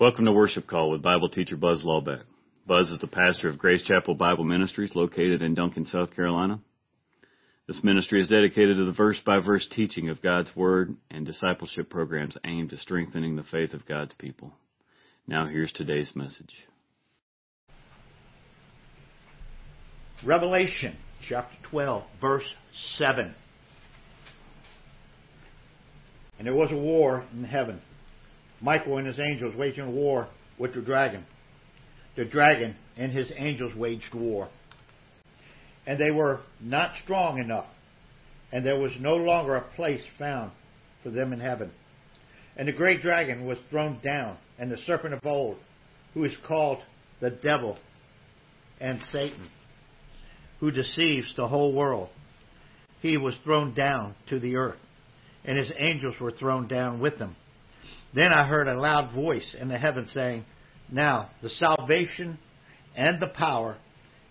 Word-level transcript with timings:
Welcome 0.00 0.26
to 0.26 0.32
Worship 0.32 0.68
Call 0.68 0.92
with 0.92 1.02
Bible 1.02 1.28
teacher 1.28 1.56
Buzz 1.56 1.82
Lawbeck. 1.84 2.22
Buzz 2.68 2.88
is 2.88 3.00
the 3.00 3.08
pastor 3.08 3.48
of 3.48 3.58
Grace 3.58 3.82
Chapel 3.82 4.14
Bible 4.14 4.44
Ministries 4.44 4.94
located 4.94 5.42
in 5.42 5.56
Duncan, 5.56 5.84
South 5.86 6.14
Carolina. 6.14 6.60
This 7.66 7.82
ministry 7.82 8.22
is 8.22 8.28
dedicated 8.28 8.76
to 8.76 8.84
the 8.84 8.92
verse 8.92 9.20
by 9.26 9.40
verse 9.40 9.66
teaching 9.68 10.08
of 10.08 10.22
God's 10.22 10.54
Word 10.54 10.94
and 11.10 11.26
discipleship 11.26 11.90
programs 11.90 12.36
aimed 12.44 12.72
at 12.72 12.78
strengthening 12.78 13.34
the 13.34 13.42
faith 13.42 13.72
of 13.72 13.86
God's 13.86 14.14
people. 14.14 14.52
Now 15.26 15.46
here's 15.46 15.72
today's 15.72 16.12
message. 16.14 16.54
Revelation 20.24 20.96
chapter 21.28 21.56
12, 21.72 22.04
verse 22.20 22.54
7. 22.98 23.34
And 26.38 26.46
there 26.46 26.54
was 26.54 26.70
a 26.70 26.76
war 26.76 27.24
in 27.32 27.42
heaven. 27.42 27.80
Michael 28.60 28.98
and 28.98 29.06
his 29.06 29.18
angels 29.18 29.54
waging 29.56 29.94
war 29.94 30.28
with 30.58 30.74
the 30.74 30.80
dragon. 30.80 31.24
The 32.16 32.24
dragon 32.24 32.74
and 32.96 33.12
his 33.12 33.30
angels 33.36 33.74
waged 33.76 34.14
war. 34.14 34.48
And 35.86 35.98
they 35.98 36.10
were 36.10 36.40
not 36.60 36.96
strong 37.02 37.38
enough, 37.38 37.66
and 38.52 38.64
there 38.64 38.78
was 38.78 38.92
no 38.98 39.16
longer 39.16 39.56
a 39.56 39.74
place 39.76 40.02
found 40.18 40.52
for 41.02 41.10
them 41.10 41.32
in 41.32 41.40
heaven. 41.40 41.70
And 42.56 42.66
the 42.66 42.72
great 42.72 43.02
dragon 43.02 43.46
was 43.46 43.58
thrown 43.70 44.00
down, 44.04 44.36
and 44.58 44.70
the 44.70 44.78
serpent 44.78 45.14
of 45.14 45.24
old, 45.24 45.56
who 46.12 46.24
is 46.24 46.36
called 46.46 46.78
the 47.20 47.30
devil 47.30 47.78
and 48.80 49.00
Satan, 49.12 49.48
who 50.60 50.70
deceives 50.70 51.32
the 51.36 51.46
whole 51.46 51.72
world. 51.72 52.08
He 53.00 53.16
was 53.16 53.34
thrown 53.44 53.74
down 53.74 54.16
to 54.28 54.40
the 54.40 54.56
earth, 54.56 54.78
and 55.44 55.56
his 55.56 55.70
angels 55.78 56.16
were 56.20 56.32
thrown 56.32 56.66
down 56.66 56.98
with 57.00 57.18
him. 57.18 57.36
Then 58.14 58.32
I 58.32 58.46
heard 58.46 58.68
a 58.68 58.78
loud 58.78 59.14
voice 59.14 59.54
in 59.58 59.68
the 59.68 59.78
heaven 59.78 60.06
saying, 60.12 60.44
Now 60.90 61.30
the 61.42 61.50
salvation 61.50 62.38
and 62.96 63.20
the 63.20 63.28
power 63.28 63.76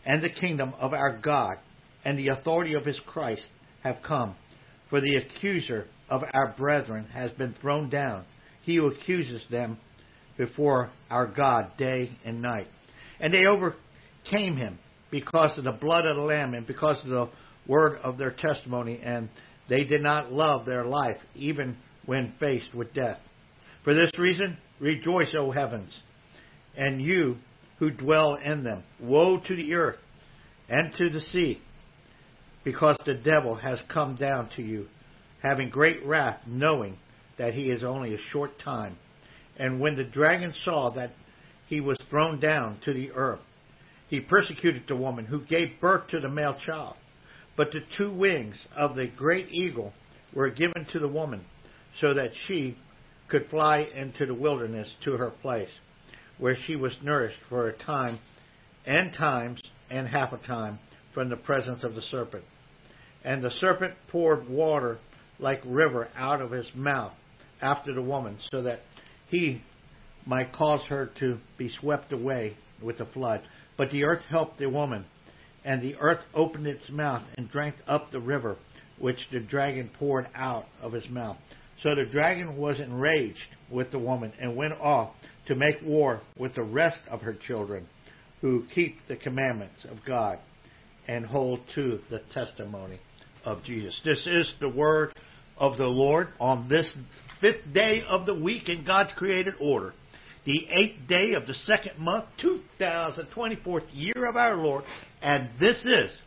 and 0.06 0.22
the 0.22 0.30
kingdom 0.30 0.73
of 0.80 0.94
our 0.94 1.17
God 1.17 1.58
and 2.03 2.17
the 2.17 2.30
authority 2.30 2.73
of 2.73 2.86
his 2.86 3.00
Christ 3.05 3.45
have 3.83 3.98
come. 4.05 4.36
For 4.89 5.02
the 5.02 5.17
accuser 5.17 5.88
of 6.09 6.23
our 6.33 6.55
brethren 6.58 7.05
has 7.14 7.31
been 7.31 7.53
thrown 7.61 7.89
down, 7.89 8.25
he 8.64 8.78
who 8.78 8.88
accuses 8.88 9.44
them 9.52 9.78
before 10.38 10.92
our 11.09 11.28
God 11.28 11.72
day 11.78 12.17
and 12.23 12.42
night. 12.42 12.67
And 13.20 13.33
they 13.33 13.45
overcame 13.45 14.55
him 14.55 14.80
because 15.11 15.58
of 15.58 15.64
the 15.64 15.71
blood 15.71 16.05
of 16.05 16.15
the 16.15 16.21
Lamb 16.21 16.54
and 16.54 16.65
because 16.65 16.99
of 17.04 17.09
the 17.09 17.30
word 17.67 17.99
of 18.04 18.17
their 18.17 18.32
testimony, 18.32 18.99
and 19.04 19.30
they 19.67 19.83
did 19.83 20.02
not 20.02 20.32
love 20.32 20.65
their 20.65 20.86
life 20.86 21.17
even 21.36 21.77
when 22.05 22.33
faced 22.39 22.73
with 22.73 22.94
death. 22.94 23.20
For 23.87 23.93
this 23.93 24.11
reason, 24.17 24.58
rejoice, 24.81 25.33
O 25.33 25.49
heavens, 25.49 25.98
and 26.75 27.02
you 27.02 27.37
who 27.80 27.89
dwell 27.89 28.36
in 28.36 28.65
them. 28.65 28.83
Woe 28.99 29.39
to 29.39 29.55
the 29.55 29.75
earth 29.75 29.95
and 30.67 30.92
to 30.98 31.09
the 31.09 31.21
sea, 31.21 31.61
because 32.65 32.97
the 33.05 33.14
devil 33.14 33.55
has 33.55 33.80
come 33.87 34.17
down 34.17 34.49
to 34.58 34.61
you, 34.61 34.87
having 35.42 35.70
great 35.70 36.05
wrath, 36.05 36.42
knowing 36.45 36.97
that 37.37 37.53
he 37.53 37.70
is 37.70 37.81
only 37.81 38.14
a 38.14 38.17
short 38.33 38.59
time. 38.59 38.97
And 39.55 39.80
when 39.80 39.95
the 39.95 40.03
dragon 40.03 40.53
saw 40.65 40.89
that 40.95 41.11
he 41.67 41.80
was 41.80 41.97
thrown 42.09 42.42
down 42.42 42.81
to 42.83 42.93
the 42.93 43.14
earth, 43.14 43.39
he 44.09 44.20
persecuted 44.20 44.83
the 44.89 44.97
woman 44.97 45.23
who 45.23 45.45
gave 45.45 45.80
birth 45.80 46.09
to 46.09 46.20
the 46.20 46.27
male 46.27 46.58
child. 46.65 46.97
But 47.55 47.71
the 47.71 47.86
two 47.97 48.14
wings 48.14 48.67
of 48.76 48.97
the 48.97 49.08
great 49.08 49.47
eagle 49.49 49.93
were 50.33 50.49
given 50.49 50.86
to 50.92 50.99
the 50.99 51.08
woman, 51.08 51.45
so 52.02 52.14
that 52.15 52.31
she 52.49 52.76
could 53.30 53.49
fly 53.49 53.80
into 53.80 54.26
the 54.26 54.33
wilderness 54.33 54.93
to 55.04 55.11
her 55.17 55.30
place, 55.30 55.70
where 56.38 56.55
she 56.65 56.76
was 56.76 56.98
nourished 57.04 57.39
for 57.49 57.67
a 57.67 57.77
time 57.77 58.20
and 58.86 59.14
times 59.14 59.61
and 59.89 60.08
half 60.08 60.33
a 60.33 60.38
time 60.38 60.80
from 61.14 61.30
the 61.30 61.36
presence 61.36 61.83
of 61.83 61.95
the 61.95 62.02
serpent. 62.02 62.43
And 63.23 63.43
the 63.43 63.52
serpent 63.52 63.95
poured 64.10 64.48
water 64.48 64.99
like 65.39 65.61
river 65.65 66.10
out 66.15 66.42
of 66.42 66.52
his 66.52 66.70
mouth 66.73 67.14
after 67.61 67.93
the 67.93 68.02
woman, 68.02 68.38
so 68.52 68.61
that 68.64 68.82
he 69.27 69.61
might 70.26 70.54
cause 70.54 70.82
her 70.89 71.09
to 71.20 71.39
be 71.58 71.70
swept 71.70 72.11
away 72.11 72.55
with 72.82 72.98
the 72.98 73.05
flood. 73.05 73.42
But 73.77 73.92
the 73.92 74.04
earth 74.04 74.23
helped 74.30 74.59
the 74.59 74.70
woman, 74.70 75.05
and 75.65 75.82
the 75.82 75.95
earth 75.99 76.21
opened 76.33 76.67
its 76.67 76.89
mouth 76.89 77.23
and 77.38 77.49
drank 77.49 77.76
up 77.88 78.11
the 78.11 78.20
river 78.20 78.58
which 78.99 79.27
the 79.32 79.39
dragon 79.39 79.89
poured 79.99 80.27
out 80.33 80.65
of 80.82 80.92
his 80.92 81.08
mouth. 81.09 81.38
So 81.83 81.93
the 81.93 82.05
dragon 82.05 82.58
was 82.58 82.80
enraged 82.80 83.38
with 83.70 83.92
the 83.92 83.99
woman 83.99 84.33
and 84.39 84.55
went 84.55 84.73
off 84.73 85.14
to 85.48 85.55
make 85.55 85.82
war 85.83 86.21
with 86.38 86.55
the 86.55 86.64
rest 86.64 86.99
of 87.10 87.21
her 87.21 87.33
children 87.33 87.88
who 88.42 88.65
keep 88.73 88.98
the 89.08 89.15
commandments 89.15 89.86
of 89.89 89.98
God 90.05 90.39
and 91.08 91.26
hold 91.26 91.61
to 91.76 91.99
the 92.10 92.21
testimony 92.33 92.99
of 93.45 93.64
Jesus. 93.64 93.99
This 94.04 94.26
is 94.27 94.54
the 94.60 94.70
word 94.70 95.14
of 95.58 95.77
the 95.77 95.88
Lord 95.88 96.30
on 96.39 96.67
this 96.67 96.95
fifth 97.42 97.73
day 97.73 98.04
of 98.08 98.26
the 98.26 98.36
week 98.36 98.70
in 98.70 98.86
God's 98.86 99.11
created 99.15 99.55
order. 99.59 99.94
The 100.45 100.67
eighth 100.71 101.08
day 101.08 101.33
of 101.33 101.45
the 101.45 101.54
second 101.54 101.99
month, 101.99 102.26
2024th 102.42 103.88
year 103.92 104.27
of 104.30 104.36
our 104.36 104.55
Lord. 104.55 104.83
And 105.21 105.49
this 105.59 105.83
is 105.86 106.21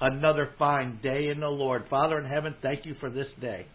another 0.00 0.50
fine 0.58 1.00
day 1.02 1.28
in 1.28 1.40
the 1.40 1.48
Lord. 1.48 1.84
Father 1.90 2.18
in 2.18 2.24
heaven, 2.24 2.54
thank 2.62 2.86
you 2.86 2.94
for 2.94 3.10
this 3.10 3.32
day. 3.40 3.66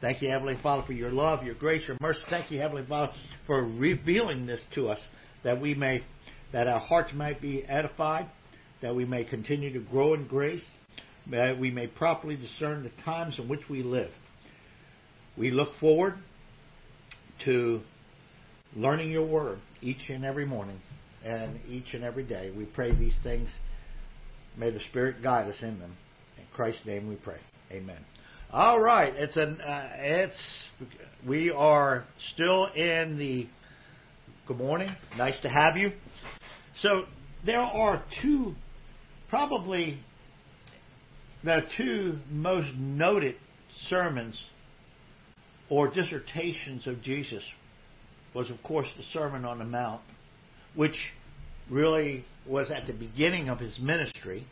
Thank 0.00 0.20
you, 0.20 0.28
Heavenly 0.28 0.58
Father, 0.62 0.84
for 0.86 0.92
your 0.92 1.10
love, 1.10 1.42
your 1.42 1.54
grace, 1.54 1.82
your 1.88 1.96
mercy. 2.00 2.20
Thank 2.28 2.50
you, 2.50 2.58
Heavenly 2.60 2.84
Father, 2.86 3.12
for 3.46 3.64
revealing 3.64 4.46
this 4.46 4.60
to 4.74 4.88
us 4.88 5.00
that 5.42 5.60
we 5.60 5.74
may, 5.74 6.04
that 6.52 6.68
our 6.68 6.80
hearts 6.80 7.12
might 7.14 7.40
be 7.40 7.64
edified, 7.64 8.28
that 8.82 8.94
we 8.94 9.06
may 9.06 9.24
continue 9.24 9.72
to 9.72 9.80
grow 9.80 10.12
in 10.12 10.26
grace, 10.26 10.62
that 11.30 11.58
we 11.58 11.70
may 11.70 11.86
properly 11.86 12.36
discern 12.36 12.82
the 12.82 13.02
times 13.02 13.38
in 13.38 13.48
which 13.48 13.68
we 13.70 13.82
live. 13.82 14.10
We 15.36 15.50
look 15.50 15.74
forward 15.80 16.16
to 17.44 17.80
learning 18.74 19.10
your 19.10 19.26
word 19.26 19.58
each 19.80 20.08
and 20.10 20.24
every 20.24 20.46
morning 20.46 20.80
and 21.24 21.58
each 21.68 21.94
and 21.94 22.04
every 22.04 22.24
day. 22.24 22.52
We 22.56 22.64
pray 22.66 22.94
these 22.94 23.16
things. 23.22 23.48
May 24.58 24.70
the 24.70 24.80
Spirit 24.90 25.22
guide 25.22 25.48
us 25.48 25.62
in 25.62 25.78
them. 25.78 25.96
In 26.38 26.44
Christ's 26.54 26.84
name 26.84 27.08
we 27.08 27.16
pray. 27.16 27.40
Amen. 27.72 28.04
All 28.56 28.80
right, 28.80 29.12
it's 29.14 29.36
an 29.36 29.60
uh, 29.60 29.90
it's 29.98 30.68
we 31.28 31.50
are 31.50 32.06
still 32.32 32.64
in 32.68 33.18
the 33.18 33.46
good 34.48 34.56
morning. 34.56 34.96
Nice 35.18 35.38
to 35.42 35.48
have 35.50 35.76
you. 35.76 35.92
So 36.80 37.04
there 37.44 37.60
are 37.60 38.02
two, 38.22 38.54
probably 39.28 40.00
the 41.44 41.64
two 41.76 42.18
most 42.30 42.74
noted 42.78 43.34
sermons 43.88 44.40
or 45.68 45.88
dissertations 45.88 46.86
of 46.86 47.02
Jesus 47.02 47.42
was, 48.32 48.50
of 48.50 48.62
course, 48.62 48.88
the 48.96 49.04
Sermon 49.12 49.44
on 49.44 49.58
the 49.58 49.66
Mount, 49.66 50.00
which 50.74 50.96
really 51.70 52.24
was 52.48 52.70
at 52.70 52.86
the 52.86 52.94
beginning 52.94 53.50
of 53.50 53.58
his 53.58 53.78
ministry, 53.78 54.46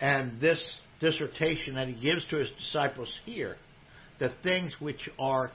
and 0.00 0.40
this 0.40 0.80
dissertation 1.00 1.74
that 1.74 1.88
he 1.88 1.94
gives 1.94 2.24
to 2.26 2.36
his 2.36 2.50
disciples 2.58 3.12
here, 3.24 3.56
the 4.18 4.32
things 4.42 4.74
which 4.80 5.08
are 5.18 5.50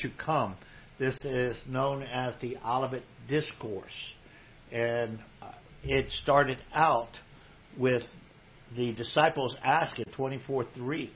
to 0.00 0.10
come. 0.24 0.56
This 0.98 1.16
is 1.24 1.56
known 1.68 2.02
as 2.02 2.34
the 2.40 2.56
Olivet 2.64 3.02
Discourse. 3.28 3.90
And 4.70 5.18
uh, 5.40 5.52
it 5.82 6.10
started 6.22 6.58
out 6.72 7.10
with 7.78 8.02
the 8.76 8.94
disciples 8.94 9.56
asking 9.62 10.06
24 10.16 10.64
3. 10.74 11.12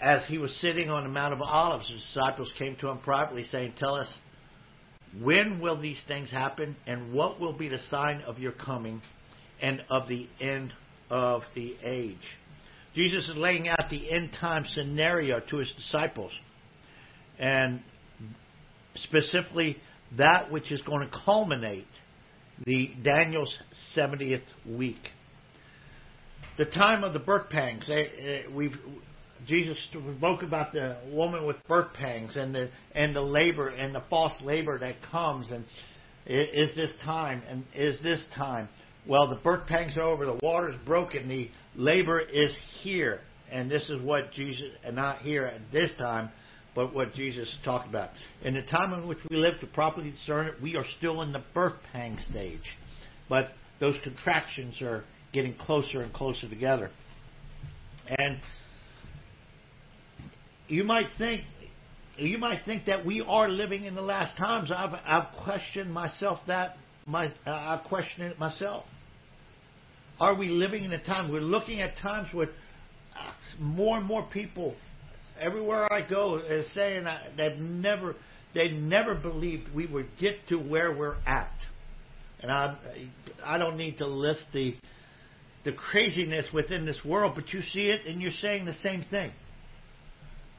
As 0.00 0.26
he 0.28 0.38
was 0.38 0.54
sitting 0.60 0.90
on 0.90 1.04
the 1.04 1.08
Mount 1.08 1.32
of 1.32 1.40
Olives, 1.40 1.88
the 1.88 1.96
disciples 1.96 2.52
came 2.58 2.76
to 2.76 2.88
him 2.88 2.98
privately 2.98 3.44
saying, 3.44 3.74
Tell 3.78 3.94
us, 3.94 4.12
when 5.22 5.60
will 5.60 5.80
these 5.80 6.02
things 6.06 6.30
happen, 6.30 6.76
and 6.86 7.12
what 7.12 7.40
will 7.40 7.54
be 7.54 7.68
the 7.68 7.78
sign 7.78 8.20
of 8.22 8.38
your 8.38 8.52
coming 8.52 9.00
and 9.60 9.82
of 9.88 10.08
the 10.08 10.28
end 10.40 10.72
of 11.10 11.42
the 11.54 11.76
age. 11.84 12.16
Jesus 12.94 13.28
is 13.28 13.36
laying 13.36 13.68
out 13.68 13.90
the 13.90 14.10
end 14.10 14.32
time 14.40 14.64
scenario 14.68 15.40
to 15.50 15.58
his 15.58 15.70
disciples, 15.76 16.32
and 17.38 17.82
specifically 18.94 19.76
that 20.16 20.50
which 20.50 20.72
is 20.72 20.80
going 20.82 21.08
to 21.08 21.18
culminate 21.24 21.86
the 22.64 22.90
Daniel's 23.02 23.54
70th 23.94 24.46
week. 24.66 25.10
The 26.56 26.64
time 26.64 27.04
of 27.04 27.12
the 27.12 27.18
birth 27.18 27.50
pangs. 27.50 27.88
Uh, 27.88 28.50
we've 28.54 28.76
Jesus 29.46 29.78
spoke 30.16 30.42
about 30.42 30.72
the 30.72 30.96
woman 31.12 31.46
with 31.46 31.56
birth 31.68 31.92
pangs 31.92 32.36
and 32.36 32.54
the 32.54 32.70
and 32.94 33.14
the 33.14 33.20
labor 33.20 33.68
and 33.68 33.94
the 33.94 34.02
false 34.08 34.32
labor 34.42 34.78
that 34.78 34.96
comes 35.10 35.50
and 35.50 35.64
is 36.26 36.74
this 36.74 36.90
time 37.04 37.42
and 37.48 37.64
is 37.74 38.00
this 38.02 38.26
time 38.34 38.68
well, 39.08 39.28
the 39.28 39.36
birth 39.36 39.66
pangs 39.66 39.96
are 39.96 40.02
over, 40.02 40.26
the 40.26 40.38
water 40.42 40.70
is 40.70 40.76
broken, 40.84 41.28
the 41.28 41.50
labor 41.76 42.20
is 42.20 42.54
here. 42.82 43.20
And 43.50 43.70
this 43.70 43.88
is 43.88 44.02
what 44.02 44.32
Jesus, 44.32 44.70
and 44.84 44.96
not 44.96 45.20
here 45.20 45.44
at 45.44 45.60
this 45.72 45.92
time, 45.98 46.30
but 46.74 46.92
what 46.92 47.14
Jesus 47.14 47.48
talked 47.64 47.88
about. 47.88 48.10
In 48.42 48.54
the 48.54 48.62
time 48.62 48.92
in 48.92 49.06
which 49.06 49.18
we 49.30 49.36
live 49.36 49.60
to 49.60 49.66
properly 49.66 50.10
discern 50.10 50.46
it, 50.46 50.60
we 50.60 50.76
are 50.76 50.84
still 50.98 51.22
in 51.22 51.32
the 51.32 51.42
birth 51.54 51.74
pang 51.92 52.18
stage. 52.30 52.76
But 53.28 53.50
those 53.80 53.96
contractions 54.02 54.82
are 54.82 55.04
getting 55.32 55.54
closer 55.54 56.00
and 56.00 56.12
closer 56.12 56.48
together. 56.48 56.90
And 58.08 58.40
you 60.68 60.84
might 60.84 61.06
think 61.18 61.42
you 62.18 62.38
might 62.38 62.64
think 62.64 62.86
that 62.86 63.04
we 63.04 63.20
are 63.20 63.48
living 63.48 63.84
in 63.84 63.94
the 63.94 64.02
last 64.02 64.36
times. 64.36 64.70
I've 64.74 64.94
I've 65.04 65.44
questioned 65.44 65.92
myself 65.92 66.40
that 66.46 66.76
my 67.06 67.32
I've 67.44 67.84
questioned 67.84 68.32
it 68.32 68.38
myself. 68.38 68.84
Are 70.18 70.34
we 70.34 70.48
living 70.48 70.84
in 70.84 70.92
a 70.92 71.02
time 71.02 71.30
we're 71.30 71.40
looking 71.40 71.80
at 71.80 71.96
times 71.98 72.28
with 72.32 72.48
uh, 72.48 73.32
more 73.58 73.98
and 73.98 74.06
more 74.06 74.26
people 74.32 74.74
everywhere 75.40 75.92
I 75.92 76.06
go 76.08 76.38
is 76.38 76.72
saying 76.74 77.04
that 77.04 77.36
they've 77.36 77.58
never 77.58 78.16
they 78.54 78.70
never 78.70 79.14
believed 79.14 79.74
we 79.74 79.86
would 79.86 80.08
get 80.18 80.36
to 80.48 80.56
where 80.56 80.96
we're 80.96 81.16
at. 81.26 81.52
And 82.40 82.50
I 82.50 82.76
I 83.44 83.58
don't 83.58 83.76
need 83.76 83.98
to 83.98 84.06
list 84.06 84.46
the 84.52 84.74
the 85.64 85.72
craziness 85.72 86.46
within 86.52 86.86
this 86.86 87.00
world, 87.04 87.32
but 87.34 87.52
you 87.52 87.60
see 87.60 87.88
it 87.88 88.06
and 88.06 88.22
you're 88.22 88.30
saying 88.30 88.64
the 88.64 88.74
same 88.74 89.02
thing. 89.10 89.32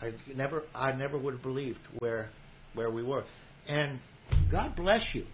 I 0.01 0.11
never 0.35 0.63
I 0.75 0.91
never 0.91 1.17
would 1.17 1.35
have 1.35 1.43
believed 1.43 1.79
where 1.99 2.29
where 2.73 2.91
we 2.91 3.03
were. 3.03 3.23
And 3.67 3.99
God 4.51 4.75
bless 4.75 5.03
you. 5.13 5.25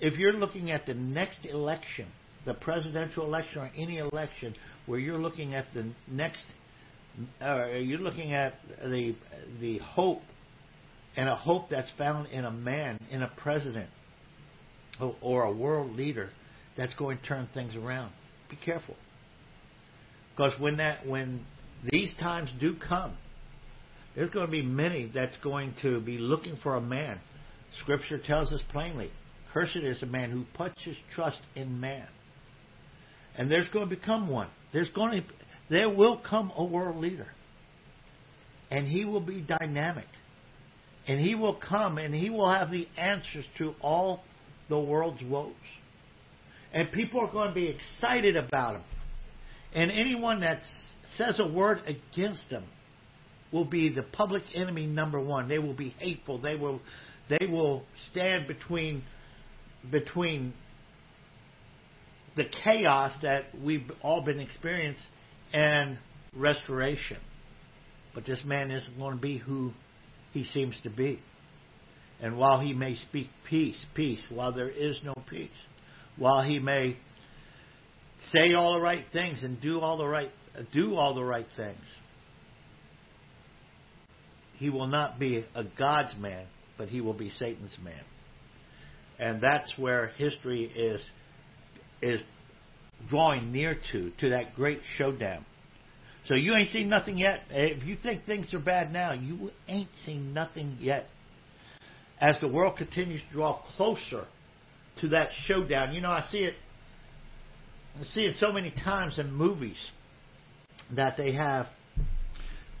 If 0.00 0.18
you're 0.18 0.32
looking 0.32 0.70
at 0.70 0.86
the 0.86 0.94
next 0.94 1.44
election, 1.44 2.06
the 2.44 2.54
presidential 2.54 3.24
election 3.24 3.60
or 3.60 3.70
any 3.76 3.98
election 3.98 4.54
where 4.86 4.98
you're 4.98 5.18
looking 5.18 5.54
at 5.54 5.66
the 5.74 5.92
next 6.08 6.44
uh, 7.42 7.66
you're 7.66 7.98
looking 7.98 8.32
at 8.32 8.54
the 8.82 9.14
the 9.60 9.78
hope 9.78 10.22
and 11.16 11.28
a 11.28 11.34
hope 11.34 11.68
that's 11.70 11.90
found 11.98 12.28
in 12.28 12.44
a 12.44 12.50
man, 12.50 12.98
in 13.10 13.22
a 13.22 13.30
president 13.36 13.90
or 15.20 15.44
a 15.44 15.52
world 15.52 15.96
leader 15.96 16.30
that's 16.76 16.94
going 16.94 17.18
to 17.18 17.24
turn 17.24 17.48
things 17.52 17.74
around. 17.74 18.12
Be 18.48 18.56
careful. 18.56 18.96
Because 20.36 20.52
when 20.60 20.76
that 20.76 21.06
when 21.06 21.44
these 21.90 22.14
times 22.20 22.50
do 22.60 22.76
come, 22.76 23.16
there's 24.14 24.30
going 24.30 24.46
to 24.46 24.52
be 24.52 24.62
many 24.62 25.10
that's 25.12 25.36
going 25.42 25.74
to 25.82 26.00
be 26.00 26.18
looking 26.18 26.56
for 26.62 26.76
a 26.76 26.80
man. 26.80 27.20
Scripture 27.80 28.18
tells 28.18 28.52
us 28.52 28.60
plainly, 28.70 29.10
cursed 29.52 29.76
is 29.76 30.02
a 30.02 30.06
man 30.06 30.30
who 30.30 30.44
puts 30.54 30.82
his 30.84 30.96
trust 31.14 31.38
in 31.54 31.80
man. 31.80 32.06
And 33.36 33.50
there's 33.50 33.68
going 33.68 33.88
to 33.88 33.94
become 33.94 34.28
one. 34.28 34.48
There's 34.72 34.90
going 34.90 35.22
to 35.22 35.28
there 35.70 35.88
will 35.88 36.20
come 36.28 36.52
a 36.56 36.64
world 36.64 36.96
leader. 36.96 37.28
And 38.70 38.86
he 38.86 39.04
will 39.04 39.20
be 39.20 39.40
dynamic. 39.40 40.06
And 41.06 41.20
he 41.20 41.34
will 41.34 41.56
come 41.56 41.96
and 41.98 42.14
he 42.14 42.28
will 42.28 42.50
have 42.50 42.70
the 42.70 42.86
answers 42.96 43.44
to 43.58 43.74
all 43.80 44.22
the 44.68 44.78
world's 44.78 45.22
woes. 45.22 45.52
And 46.72 46.90
people 46.92 47.20
are 47.20 47.32
going 47.32 47.48
to 47.48 47.54
be 47.54 47.68
excited 47.68 48.36
about 48.36 48.76
him. 48.76 48.82
And 49.72 49.90
anyone 49.90 50.40
that 50.40 50.62
says 51.16 51.40
a 51.40 51.46
word 51.46 51.80
against 51.86 52.44
him 52.44 52.64
will 53.52 53.64
be 53.64 53.92
the 53.92 54.02
public 54.02 54.42
enemy 54.54 54.86
number 54.86 55.20
one. 55.20 55.48
They 55.48 55.58
will 55.58 55.74
be 55.74 55.90
hateful. 55.98 56.38
They 56.38 56.56
will 56.56 56.80
they 57.28 57.46
will 57.46 57.84
stand 58.10 58.48
between 58.48 59.02
between 59.90 60.52
the 62.40 62.48
chaos 62.64 63.12
that 63.20 63.44
we've 63.62 63.90
all 64.00 64.22
been 64.22 64.40
experiencing 64.40 65.04
and 65.52 65.98
restoration. 66.34 67.18
But 68.14 68.24
this 68.24 68.42
man 68.46 68.70
isn't 68.70 68.98
going 68.98 69.16
to 69.16 69.20
be 69.20 69.36
who 69.36 69.72
he 70.32 70.44
seems 70.44 70.74
to 70.84 70.90
be. 70.90 71.20
And 72.18 72.38
while 72.38 72.58
he 72.58 72.72
may 72.72 72.96
speak 72.96 73.28
peace, 73.46 73.84
peace, 73.94 74.24
while 74.30 74.54
there 74.54 74.70
is 74.70 74.98
no 75.04 75.12
peace, 75.28 75.50
while 76.16 76.42
he 76.42 76.58
may 76.58 76.96
say 78.32 78.54
all 78.54 78.72
the 78.72 78.80
right 78.80 79.04
things 79.12 79.42
and 79.42 79.60
do 79.60 79.80
all 79.80 79.98
the 79.98 80.08
right 80.08 80.30
do 80.72 80.94
all 80.94 81.14
the 81.14 81.24
right 81.24 81.46
things. 81.56 81.84
He 84.56 84.70
will 84.70 84.86
not 84.86 85.18
be 85.18 85.44
a 85.54 85.64
God's 85.78 86.14
man, 86.18 86.46
but 86.78 86.88
he 86.88 87.02
will 87.02 87.14
be 87.14 87.28
Satan's 87.28 87.76
man. 87.82 88.02
And 89.18 89.42
that's 89.42 89.72
where 89.76 90.08
history 90.16 90.64
is 90.64 91.06
is 92.02 92.20
drawing 93.08 93.52
near 93.52 93.76
to, 93.92 94.10
to 94.20 94.30
that 94.30 94.54
great 94.54 94.80
showdown. 94.96 95.44
So 96.26 96.34
you 96.34 96.54
ain't 96.54 96.68
seen 96.70 96.88
nothing 96.88 97.16
yet. 97.16 97.40
If 97.50 97.84
you 97.84 97.96
think 98.00 98.24
things 98.24 98.52
are 98.54 98.60
bad 98.60 98.92
now, 98.92 99.12
you 99.12 99.50
ain't 99.68 99.88
seen 100.04 100.34
nothing 100.34 100.76
yet. 100.80 101.06
As 102.20 102.38
the 102.40 102.48
world 102.48 102.76
continues 102.76 103.22
to 103.28 103.32
draw 103.32 103.62
closer 103.76 104.26
to 105.00 105.08
that 105.08 105.30
showdown, 105.46 105.94
you 105.94 106.02
know, 106.02 106.10
I 106.10 106.26
see 106.30 106.38
it 106.38 106.54
I 107.98 108.04
see 108.04 108.20
it 108.20 108.36
so 108.38 108.52
many 108.52 108.70
times 108.70 109.18
in 109.18 109.32
movies 109.32 109.78
that 110.94 111.16
they 111.16 111.32
have 111.32 111.66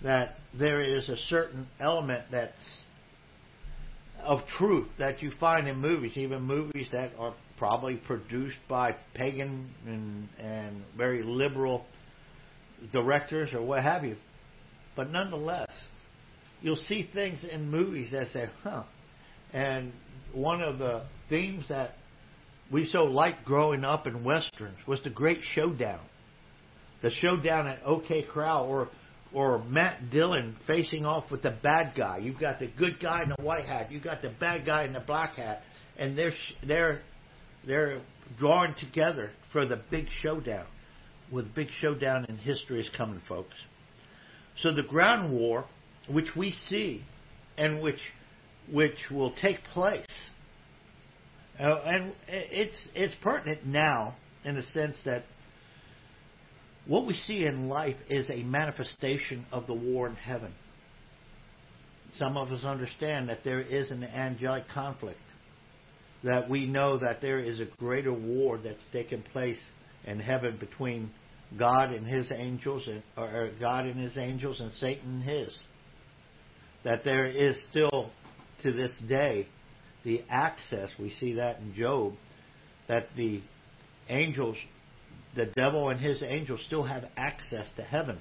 that 0.02 0.36
there 0.58 0.80
is 0.80 1.08
a 1.08 1.16
certain 1.16 1.66
element 1.80 2.24
that's 2.30 2.78
of 4.22 4.40
truth 4.58 4.88
that 4.98 5.22
you 5.22 5.30
find 5.40 5.66
in 5.66 5.78
movies, 5.78 6.12
even 6.16 6.42
movies 6.42 6.88
that 6.92 7.10
are 7.18 7.34
probably 7.60 7.96
produced 7.96 8.56
by 8.70 8.96
pagan 9.12 9.70
and, 9.86 10.28
and 10.38 10.82
very 10.96 11.22
liberal 11.22 11.84
directors 12.90 13.52
or 13.52 13.60
what 13.60 13.82
have 13.82 14.02
you. 14.02 14.16
But 14.96 15.12
nonetheless, 15.12 15.70
you'll 16.62 16.82
see 16.88 17.08
things 17.12 17.44
in 17.44 17.70
movies 17.70 18.12
that 18.12 18.28
say, 18.28 18.46
huh. 18.62 18.84
And 19.52 19.92
one 20.32 20.62
of 20.62 20.78
the 20.78 21.04
themes 21.28 21.66
that 21.68 21.96
we 22.72 22.86
so 22.86 23.04
liked 23.04 23.44
growing 23.44 23.84
up 23.84 24.06
in 24.06 24.24
westerns 24.24 24.78
was 24.86 25.02
the 25.04 25.10
great 25.10 25.40
showdown. 25.52 26.00
The 27.02 27.10
showdown 27.10 27.66
at 27.66 27.80
OK 27.84 28.22
Corral 28.22 28.64
or 28.64 28.88
or 29.34 29.62
Matt 29.64 30.10
Dillon 30.10 30.56
facing 30.66 31.04
off 31.04 31.30
with 31.30 31.42
the 31.42 31.56
bad 31.62 31.92
guy. 31.94 32.18
You've 32.18 32.40
got 32.40 32.58
the 32.58 32.66
good 32.66 32.98
guy 33.00 33.22
in 33.22 33.28
the 33.28 33.44
white 33.44 33.66
hat. 33.66 33.92
You've 33.92 34.02
got 34.02 34.22
the 34.22 34.30
bad 34.40 34.64
guy 34.64 34.84
in 34.84 34.92
the 34.92 35.00
black 35.00 35.34
hat, 35.36 35.62
and 35.98 36.16
they're 36.16 36.32
they're 36.66 37.02
they're 37.66 38.00
drawing 38.38 38.74
together 38.78 39.30
for 39.52 39.66
the 39.66 39.80
big 39.90 40.06
showdown. 40.22 40.66
With 41.30 41.46
the 41.46 41.52
big 41.52 41.68
showdown 41.80 42.26
in 42.28 42.38
history 42.38 42.80
is 42.80 42.90
coming, 42.96 43.22
folks. 43.28 43.54
So 44.58 44.74
the 44.74 44.82
ground 44.82 45.32
war, 45.32 45.64
which 46.08 46.34
we 46.36 46.50
see, 46.50 47.04
and 47.56 47.82
which 47.82 48.00
which 48.72 48.96
will 49.10 49.32
take 49.40 49.62
place 49.72 50.06
uh, 51.60 51.82
and 51.84 52.12
it's 52.26 52.88
it's 52.94 53.14
pertinent 53.22 53.66
now 53.66 54.16
in 54.44 54.54
the 54.54 54.62
sense 54.62 54.98
that 55.04 55.24
what 56.86 57.06
we 57.06 57.12
see 57.12 57.44
in 57.44 57.68
life 57.68 57.96
is 58.08 58.30
a 58.30 58.42
manifestation 58.42 59.44
of 59.52 59.66
the 59.66 59.74
war 59.74 60.08
in 60.08 60.14
heaven. 60.14 60.54
Some 62.14 62.38
of 62.38 62.50
us 62.50 62.64
understand 62.64 63.28
that 63.28 63.44
there 63.44 63.60
is 63.60 63.90
an 63.90 64.02
angelic 64.02 64.68
conflict, 64.68 65.20
that 66.22 66.48
we 66.48 66.66
know 66.66 66.98
that 66.98 67.20
there 67.20 67.38
is 67.38 67.60
a 67.60 67.66
greater 67.78 68.12
war 68.12 68.58
that's 68.58 68.82
taking 68.92 69.22
place 69.22 69.58
in 70.04 70.20
heaven 70.20 70.56
between 70.58 71.10
God 71.58 71.92
and 71.92 72.06
His 72.06 72.30
angels, 72.30 72.86
and, 72.86 73.02
or 73.16 73.50
God 73.58 73.86
and 73.86 73.98
His 73.98 74.16
angels, 74.16 74.60
and 74.60 74.72
Satan 74.72 75.14
and 75.14 75.22
His. 75.22 75.58
That 76.84 77.04
there 77.04 77.26
is 77.26 77.58
still 77.70 78.10
to 78.62 78.72
this 78.72 78.94
day 79.08 79.48
the 80.04 80.22
access, 80.30 80.90
we 80.98 81.10
see 81.10 81.34
that 81.34 81.58
in 81.58 81.74
Job, 81.74 82.14
that 82.88 83.08
the 83.16 83.42
angels, 84.08 84.56
the 85.36 85.46
devil 85.46 85.88
and 85.90 86.00
his 86.00 86.22
angels 86.22 86.60
still 86.66 86.82
have 86.82 87.04
access 87.16 87.68
to 87.76 87.82
heaven. 87.82 88.18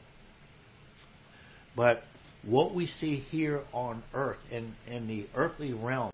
But 1.76 2.04
what 2.46 2.76
we 2.76 2.88
see 2.88 3.16
here 3.18 3.64
on 3.74 4.04
earth, 4.14 4.38
in, 4.52 4.76
in 4.88 5.08
the 5.08 5.28
earthly 5.36 5.74
realm, 5.74 6.12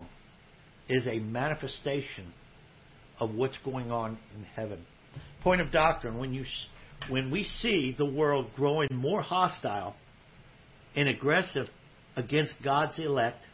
is 0.88 1.06
a 1.06 1.18
manifestation 1.18 2.32
of 3.18 3.34
what's 3.34 3.58
going 3.64 3.90
on 3.90 4.18
in 4.36 4.44
heaven. 4.44 4.86
Point 5.42 5.60
of 5.60 5.70
doctrine, 5.70 6.18
when 6.18 6.32
you 6.32 6.44
when 7.08 7.30
we 7.30 7.44
see 7.44 7.94
the 7.96 8.06
world 8.06 8.50
growing 8.56 8.88
more 8.92 9.20
hostile 9.20 9.94
and 10.94 11.08
aggressive 11.08 11.68
against 12.16 12.54
God's 12.64 12.98
elect, 12.98 13.44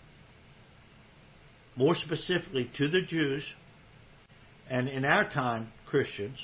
more 1.77 1.95
specifically 1.95 2.71
to 2.79 2.89
the 2.89 3.03
Jews, 3.03 3.45
and 4.71 4.89
in 4.89 5.05
our 5.05 5.29
time, 5.29 5.73
Christians, 5.87 6.39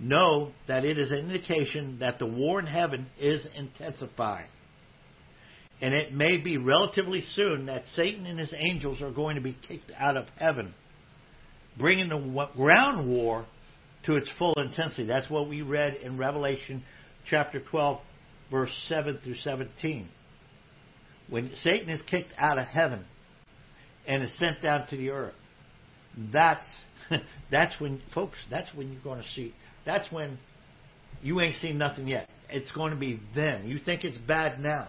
know 0.00 0.52
that 0.66 0.84
it 0.84 0.98
is 0.98 1.10
an 1.10 1.18
indication 1.18 1.98
that 2.00 2.18
the 2.18 2.26
war 2.26 2.58
in 2.58 2.66
heaven 2.66 3.06
is 3.20 3.46
intensifying. 3.54 4.48
And 5.82 5.92
it 5.92 6.14
may 6.14 6.38
be 6.38 6.58
relatively 6.58 7.22
soon 7.34 7.66
that 7.66 7.88
Satan 7.88 8.24
and 8.24 8.38
his 8.38 8.54
angels 8.56 9.02
are 9.02 9.10
going 9.10 9.34
to 9.34 9.42
be 9.42 9.58
kicked 9.66 9.90
out 9.98 10.16
of 10.16 10.26
heaven, 10.38 10.74
bringing 11.76 12.08
the 12.08 12.48
ground 12.54 13.10
war 13.10 13.44
to 14.06 14.14
its 14.16 14.30
full 14.38 14.54
intensity. 14.54 15.06
That's 15.06 15.28
what 15.28 15.48
we 15.48 15.60
read 15.62 15.96
in 15.96 16.16
Revelation 16.16 16.84
chapter 17.28 17.60
12, 17.60 18.00
verse 18.50 18.70
7 18.88 19.18
through 19.24 19.36
17. 19.36 20.08
when 21.28 21.50
Satan 21.62 21.88
is 21.88 22.00
kicked 22.08 22.32
out 22.38 22.58
of 22.58 22.66
heaven 22.66 23.04
and 24.06 24.22
is 24.22 24.36
sent 24.38 24.62
down 24.62 24.86
to 24.88 24.96
the 24.96 25.10
earth, 25.10 25.34
that's 26.32 26.66
that's 27.50 27.80
when, 27.80 28.00
folks, 28.14 28.38
that's 28.50 28.72
when 28.74 28.92
you're 28.92 29.02
going 29.02 29.20
to 29.20 29.28
see. 29.30 29.52
That's 29.84 30.10
when 30.12 30.38
you 31.22 31.40
ain't 31.40 31.56
seen 31.56 31.78
nothing 31.78 32.06
yet. 32.06 32.28
It's 32.50 32.70
going 32.70 32.92
to 32.92 32.98
be 32.98 33.20
then. 33.34 33.66
You 33.66 33.78
think 33.78 34.04
it's 34.04 34.18
bad 34.18 34.60
now. 34.60 34.88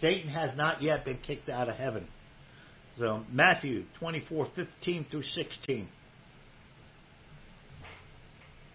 Satan 0.00 0.30
has 0.30 0.56
not 0.56 0.82
yet 0.82 1.04
been 1.04 1.18
kicked 1.18 1.48
out 1.48 1.68
of 1.68 1.76
heaven. 1.76 2.06
So 2.98 3.24
Matthew 3.30 3.84
24, 3.98 4.48
15 4.54 5.06
through 5.10 5.22
16. 5.22 5.88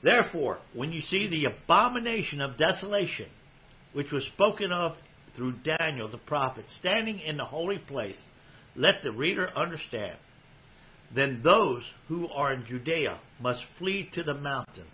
Therefore, 0.02 0.60
when 0.74 0.92
you 0.92 1.02
see 1.02 1.30
the 1.30 1.46
abomination 1.46 2.42
of 2.42 2.58
desolation, 2.58 3.28
which 3.94 4.12
was 4.12 4.26
spoken 4.34 4.72
of 4.72 4.98
through 5.36 5.56
Daniel 5.64 6.10
the 6.10 6.18
prophet, 6.18 6.66
standing 6.80 7.20
in 7.20 7.38
the 7.38 7.46
holy 7.46 7.80
place, 7.80 8.18
let 8.76 8.96
the 9.04 9.12
reader 9.12 9.50
understand. 9.56 10.18
Then 11.16 11.42
those 11.44 11.84
who 12.08 12.28
are 12.30 12.54
in 12.54 12.66
Judea 12.66 13.20
must 13.40 13.62
flee 13.78 14.10
to 14.14 14.24
the 14.24 14.34
mountains. 14.34 14.94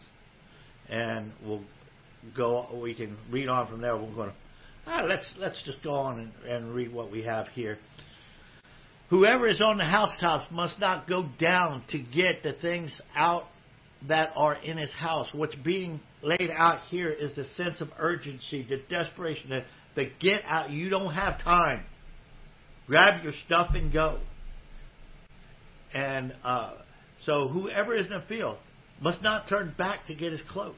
And 0.89 1.31
we'll 1.45 1.63
go. 2.36 2.79
We 2.81 2.93
can 2.93 3.17
read 3.31 3.48
on 3.48 3.67
from 3.67 3.81
there. 3.81 3.95
We're 3.95 4.13
going 4.13 4.29
to. 4.29 4.36
Ah, 4.86 5.01
let's 5.03 5.31
let's 5.38 5.62
just 5.63 5.83
go 5.83 5.93
on 5.93 6.19
and, 6.19 6.51
and 6.51 6.74
read 6.74 6.93
what 6.93 7.12
we 7.12 7.24
have 7.24 7.48
here. 7.50 7.77
Whoever 9.09 9.48
is 9.48 9.59
on 9.59 9.77
the 9.77 9.86
housetops 9.86 10.51
must 10.51 10.79
not 10.79 11.07
go 11.07 11.27
down 11.39 11.83
to 11.89 11.98
get 11.98 12.43
the 12.43 12.53
things 12.53 13.01
out 13.15 13.45
that 14.07 14.31
are 14.36 14.55
in 14.55 14.77
his 14.77 14.93
house. 14.93 15.27
What's 15.33 15.55
being 15.55 16.00
laid 16.21 16.51
out 16.51 16.81
here 16.89 17.12
is 17.12 17.36
the 17.36 17.43
sense 17.43 17.81
of 17.81 17.89
urgency, 17.98 18.65
the 18.69 18.81
desperation, 18.89 19.50
the, 19.50 19.65
the 19.95 20.12
get 20.19 20.43
out. 20.45 20.69
You 20.69 20.89
don't 20.89 21.13
have 21.13 21.41
time. 21.41 21.83
Grab 22.88 23.24
your 23.24 23.33
stuff 23.45 23.71
and 23.74 23.91
go. 23.91 24.19
And 25.93 26.36
uh, 26.43 26.75
so 27.25 27.48
whoever 27.48 27.95
is 27.95 28.05
in 28.05 28.12
the 28.12 28.24
field 28.27 28.57
must 29.01 29.24
not 29.24 29.50
turn 29.50 29.74
back 29.77 30.05
to 30.07 30.15
get 30.15 30.31
his 30.31 30.41
cloak. 30.50 30.75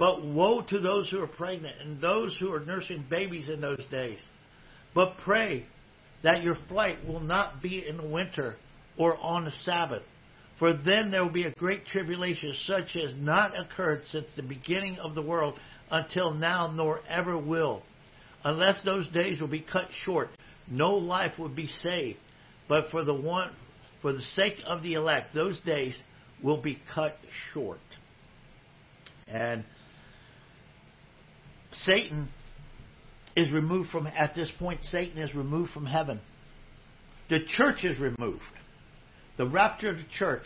But 0.00 0.24
woe 0.24 0.62
to 0.62 0.80
those 0.80 1.10
who 1.10 1.22
are 1.22 1.26
pregnant 1.26 1.76
and 1.78 2.00
those 2.00 2.34
who 2.40 2.54
are 2.54 2.60
nursing 2.60 3.04
babies 3.10 3.50
in 3.50 3.60
those 3.60 3.84
days. 3.90 4.18
But 4.94 5.18
pray 5.22 5.66
that 6.24 6.42
your 6.42 6.56
flight 6.68 7.06
will 7.06 7.20
not 7.20 7.60
be 7.62 7.86
in 7.86 7.98
the 7.98 8.08
winter 8.08 8.56
or 8.96 9.18
on 9.18 9.44
the 9.44 9.52
Sabbath. 9.52 10.02
For 10.58 10.72
then 10.72 11.10
there 11.10 11.22
will 11.22 11.30
be 11.30 11.44
a 11.44 11.52
great 11.52 11.86
tribulation 11.86 12.54
such 12.64 12.96
as 12.96 13.14
not 13.18 13.52
occurred 13.58 14.04
since 14.06 14.24
the 14.36 14.42
beginning 14.42 14.96
of 14.98 15.14
the 15.14 15.22
world 15.22 15.58
until 15.90 16.32
now, 16.32 16.72
nor 16.72 17.00
ever 17.06 17.36
will. 17.36 17.82
Unless 18.42 18.82
those 18.84 19.06
days 19.08 19.38
will 19.38 19.48
be 19.48 19.60
cut 19.60 19.88
short, 20.06 20.30
no 20.66 20.94
life 20.94 21.38
would 21.38 21.54
be 21.54 21.68
saved. 21.82 22.18
But 22.68 22.90
for 22.90 23.04
the 23.04 23.14
one 23.14 23.50
for 24.00 24.14
the 24.14 24.22
sake 24.22 24.56
of 24.64 24.82
the 24.82 24.94
elect, 24.94 25.34
those 25.34 25.60
days 25.60 25.94
will 26.42 26.62
be 26.62 26.78
cut 26.94 27.18
short. 27.52 27.80
And 29.28 29.64
Satan 31.72 32.28
is 33.36 33.50
removed 33.52 33.90
from, 33.90 34.06
at 34.06 34.34
this 34.34 34.50
point, 34.58 34.82
Satan 34.84 35.18
is 35.18 35.34
removed 35.34 35.72
from 35.72 35.86
heaven. 35.86 36.20
The 37.28 37.40
church 37.56 37.84
is 37.84 37.98
removed. 37.98 38.42
The 39.36 39.46
rapture 39.46 39.90
of 39.90 39.96
the 39.96 40.04
church. 40.18 40.44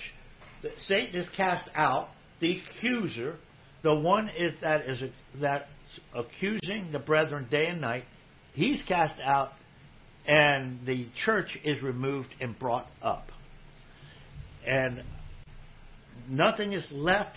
Satan 0.78 1.21
is 1.21 1.28
cast 1.37 1.69
out. 1.75 2.09
The 2.40 2.61
accuser, 2.61 3.37
the 3.83 3.99
one 3.99 4.28
is 4.28 4.54
that 4.61 4.83
is 4.83 5.02
that 5.40 5.69
accusing 6.14 6.93
the 6.93 6.99
brethren 6.99 7.47
day 7.50 7.69
and 7.69 7.81
night, 7.81 8.04
he's 8.52 8.83
cast 8.87 9.19
out, 9.23 9.52
and 10.26 10.85
the 10.87 11.07
church 11.25 11.57
is 11.64 11.83
removed 11.83 12.35
and 12.40 12.59
brought 12.59 12.87
up. 13.02 13.28
And 14.66 15.02
nothing 16.28 16.73
is 16.73 16.87
left 16.93 17.37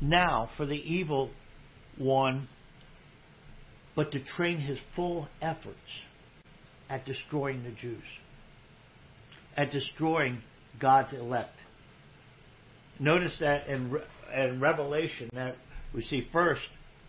now 0.00 0.50
for 0.56 0.66
the 0.66 0.76
evil 0.76 1.30
one 1.98 2.48
but 3.96 4.12
to 4.12 4.20
train 4.36 4.58
his 4.58 4.78
full 4.94 5.28
efforts 5.40 5.78
at 6.88 7.04
destroying 7.04 7.62
the 7.62 7.70
Jews, 7.70 8.02
at 9.56 9.70
destroying 9.70 10.42
God's 10.80 11.12
elect. 11.12 11.56
Notice 12.98 13.36
that 13.40 13.66
in, 13.68 13.96
in 14.34 14.60
Revelation 14.60 15.30
that 15.32 15.56
we 15.94 16.02
see 16.02 16.28
first 16.32 16.62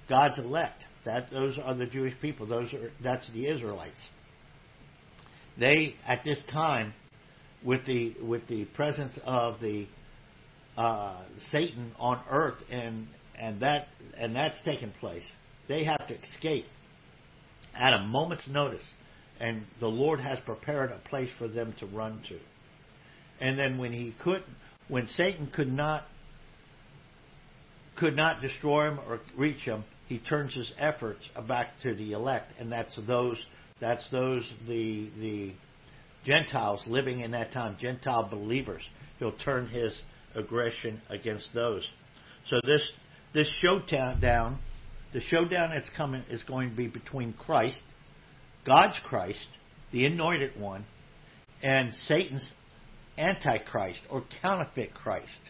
God's 0.07 0.39
elect. 0.39 0.83
That 1.05 1.31
those 1.31 1.57
are 1.57 1.73
the 1.73 1.87
Jewish 1.87 2.13
people. 2.21 2.45
Those 2.45 2.73
are 2.73 2.91
that's 3.03 3.27
the 3.33 3.47
Israelites. 3.47 3.99
They 5.59 5.95
at 6.05 6.23
this 6.23 6.39
time 6.51 6.93
with 7.63 7.85
the 7.85 8.15
with 8.21 8.47
the 8.47 8.65
presence 8.65 9.17
of 9.23 9.59
the 9.59 9.87
uh, 10.77 11.23
Satan 11.51 11.93
on 11.99 12.21
earth 12.29 12.57
and 12.69 13.07
and 13.37 13.61
that 13.61 13.87
and 14.17 14.35
that's 14.35 14.61
taken 14.63 14.91
place. 14.99 15.25
They 15.71 15.85
have 15.85 16.05
to 16.09 16.19
escape 16.21 16.65
at 17.73 17.93
a 17.93 17.99
moment's 17.99 18.45
notice, 18.45 18.83
and 19.39 19.63
the 19.79 19.87
Lord 19.87 20.19
has 20.19 20.37
prepared 20.41 20.91
a 20.91 20.99
place 21.07 21.29
for 21.39 21.47
them 21.47 21.73
to 21.79 21.85
run 21.85 22.21
to. 22.27 22.37
And 23.39 23.57
then 23.57 23.77
when 23.77 23.93
he 23.93 24.13
could, 24.21 24.43
when 24.89 25.07
Satan 25.07 25.49
could 25.55 25.71
not 25.71 26.03
could 27.95 28.17
not 28.17 28.41
destroy 28.41 28.89
him 28.89 28.99
or 29.07 29.21
reach 29.37 29.59
him, 29.59 29.85
he 30.07 30.19
turns 30.19 30.53
his 30.53 30.73
efforts 30.77 31.21
back 31.47 31.69
to 31.83 31.95
the 31.95 32.11
elect, 32.11 32.51
and 32.59 32.69
that's 32.69 32.99
those 33.07 33.41
that's 33.79 34.05
those 34.11 34.43
the 34.67 35.09
the 35.21 35.53
Gentiles 36.25 36.83
living 36.85 37.21
in 37.21 37.31
that 37.31 37.53
time, 37.53 37.77
Gentile 37.79 38.27
believers. 38.29 38.83
He'll 39.19 39.37
turn 39.37 39.69
his 39.69 39.97
aggression 40.35 41.01
against 41.09 41.53
those. 41.53 41.87
So 42.49 42.59
this 42.65 42.85
this 43.33 43.49
showdown, 43.61 44.59
the 45.13 45.21
showdown 45.21 45.71
that's 45.71 45.89
coming 45.95 46.23
is 46.29 46.41
going 46.43 46.69
to 46.69 46.75
be 46.75 46.87
between 46.87 47.33
Christ, 47.33 47.81
God's 48.65 48.97
Christ, 49.05 49.47
the 49.91 50.05
anointed 50.05 50.59
one, 50.59 50.85
and 51.61 51.93
Satan's 51.93 52.49
antichrist 53.17 53.99
or 54.09 54.23
counterfeit 54.41 54.93
Christ. 54.93 55.41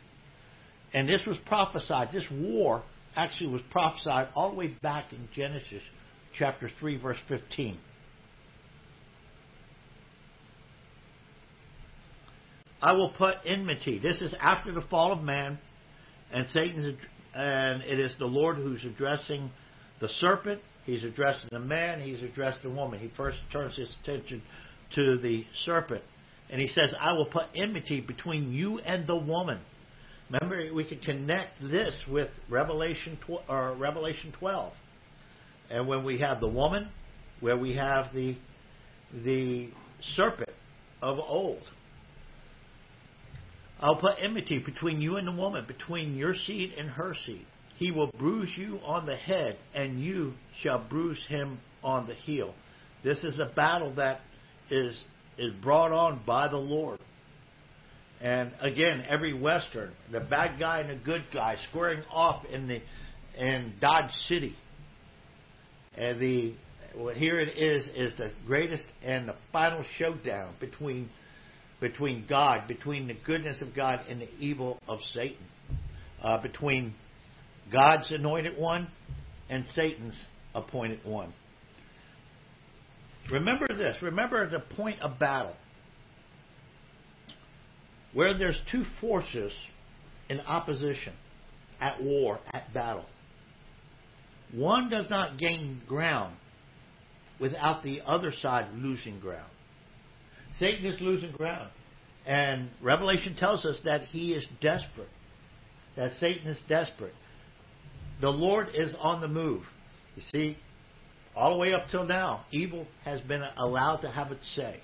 And 0.94 1.08
this 1.08 1.22
was 1.26 1.38
prophesied. 1.46 2.10
This 2.12 2.26
war 2.32 2.84
actually 3.16 3.52
was 3.52 3.62
prophesied 3.72 4.30
all 4.36 4.52
the 4.52 4.56
way 4.56 4.68
back 4.82 5.14
in 5.14 5.28
Genesis 5.34 5.82
chapter 6.38 6.70
3 6.80 6.98
verse 6.98 7.20
15. 7.28 7.78
I 12.82 12.94
will 12.94 13.14
put 13.16 13.36
enmity. 13.46 14.00
This 14.00 14.22
is 14.22 14.34
after 14.42 14.72
the 14.72 14.82
fall 14.82 15.12
of 15.12 15.22
man, 15.22 15.60
and 16.32 16.50
Satan's, 16.50 16.98
and 17.36 17.82
it 17.84 18.00
is 18.00 18.14
the 18.20 18.26
Lord 18.26 18.58
who's 18.58 18.84
addressing 18.84 19.50
the 20.00 20.10
serpent. 20.10 20.62
He's 20.86 21.04
addressing 21.04 21.50
the 21.52 21.60
man. 21.60 22.02
He's 22.02 22.22
addressing 22.22 22.64
the 22.64 22.76
woman. 22.76 23.00
He 23.00 23.12
first 23.16 23.38
turns 23.52 23.78
his 23.78 23.90
attention 24.02 24.42
to 24.96 25.18
the 25.18 25.46
serpent, 25.66 26.04
and 26.50 26.60
he 26.60 26.68
says, 26.68 26.94
"I 27.00 27.14
will 27.14 27.28
put 27.28 27.46
enmity 27.56 28.02
between 28.02 28.52
you 28.52 28.80
and 28.80 29.08
the 29.08 29.16
woman." 29.16 29.60
Remember, 30.30 30.74
we 30.74 30.86
can 30.86 31.00
connect 31.00 31.62
this 31.62 32.02
with 32.08 32.30
Revelation 32.50 33.18
tw- 33.18 33.50
or 33.50 33.74
Revelation 33.74 34.32
12, 34.32 34.74
and 35.70 35.88
when 35.88 36.04
we 36.04 36.20
have 36.20 36.40
the 36.40 36.48
woman, 36.48 36.90
where 37.42 37.58
we 37.58 37.76
have 37.76 38.14
the 38.14 38.36
the 39.14 39.70
serpent 40.16 40.50
of 41.02 41.20
old. 41.20 41.62
I'll 43.82 44.00
put 44.00 44.16
enmity 44.20 44.60
between 44.60 45.02
you 45.02 45.18
and 45.18 45.28
the 45.28 45.32
woman, 45.32 45.66
between 45.66 46.16
your 46.16 46.36
seed 46.36 46.74
and 46.78 46.90
her 46.90 47.16
seed. 47.26 47.46
He 47.78 47.90
will 47.90 48.12
bruise 48.12 48.52
you 48.56 48.80
on 48.84 49.08
the 49.08 49.16
head, 49.16 49.58
and 49.74 50.04
you 50.04 50.34
shall 50.62 50.88
bruise 50.88 51.24
him 51.28 51.60
on 51.84 52.08
the 52.08 52.14
heel. 52.14 52.54
This 53.04 53.24
is 53.24 53.40
a 53.40 53.52
battle 53.56 53.96
that 53.96 54.22
is 54.70 55.04
is 55.38 55.52
brought 55.62 55.92
on 55.92 56.22
by 56.26 56.48
the 56.48 56.58
Lord. 56.58 57.00
And 58.22 58.52
again, 58.60 59.04
every 59.08 59.34
Western, 59.34 59.94
the 60.12 60.20
bad 60.20 60.60
guy 60.60 60.82
and 60.82 60.90
the 60.92 61.04
good 61.04 61.24
guy 61.34 61.56
squaring 61.70 62.04
off 62.12 62.46
in 62.46 62.68
the 62.68 62.82
in 63.36 63.74
Dodge 63.82 64.12
City. 64.28 64.56
And 65.96 66.20
the 66.20 66.54
here 67.16 67.40
it 67.40 67.58
is 67.58 67.88
is 67.96 68.16
the 68.18 68.32
greatest 68.46 68.84
and 69.04 69.30
the 69.30 69.36
final 69.52 69.84
showdown 69.98 70.54
between 70.60 71.10
between 71.82 72.26
God, 72.30 72.68
between 72.68 73.08
the 73.08 73.18
goodness 73.26 73.62
of 73.62 73.76
God 73.76 74.02
and 74.08 74.22
the 74.22 74.30
evil 74.40 74.80
of 74.88 75.00
Satan, 75.14 75.44
uh, 76.22 76.38
between 76.42 76.94
God's 77.74 78.10
anointed 78.12 78.58
one 78.58 78.88
and 79.50 79.66
Satan's 79.68 80.16
appointed 80.54 81.00
one. 81.04 81.34
Remember 83.32 83.68
this. 83.68 83.98
Remember 84.02 84.50
the 84.50 84.60
point 84.60 85.02
of 85.02 85.20
battle. 85.20 85.56
Where 88.14 88.38
there's 88.38 88.60
two 88.72 88.84
forces 89.00 89.52
in 90.30 90.40
opposition, 90.42 91.14
at 91.80 92.02
war, 92.02 92.40
at 92.54 92.74
battle. 92.74 93.06
One 94.54 94.90
does 94.90 95.10
not 95.10 95.38
gain 95.38 95.82
ground 95.88 96.36
without 97.40 97.84
the 97.84 98.02
other 98.06 98.32
side 98.42 98.68
losing 98.76 99.20
ground. 99.20 99.50
Satan 100.60 100.86
is 100.86 101.00
losing 101.02 101.32
ground. 101.32 101.70
And 102.26 102.70
Revelation 102.82 103.36
tells 103.36 103.66
us 103.66 103.80
that 103.84 104.04
he 104.06 104.34
is 104.34 104.46
desperate, 104.62 105.10
that 105.96 106.14
Satan 106.20 106.48
is 106.48 106.62
desperate. 106.70 107.14
The 108.22 108.30
Lord 108.30 108.68
is 108.74 108.94
on 109.00 109.22
the 109.22 109.28
move. 109.28 109.64
You 110.16 110.22
see, 110.32 110.58
all 111.36 111.54
the 111.54 111.60
way 111.60 111.74
up 111.74 111.88
till 111.90 112.06
now, 112.06 112.46
evil 112.52 112.86
has 113.04 113.22
been 113.22 113.42
allowed 113.58 113.98
to 113.98 114.12
have 114.12 114.32
its 114.32 114.56
say. 114.56 114.80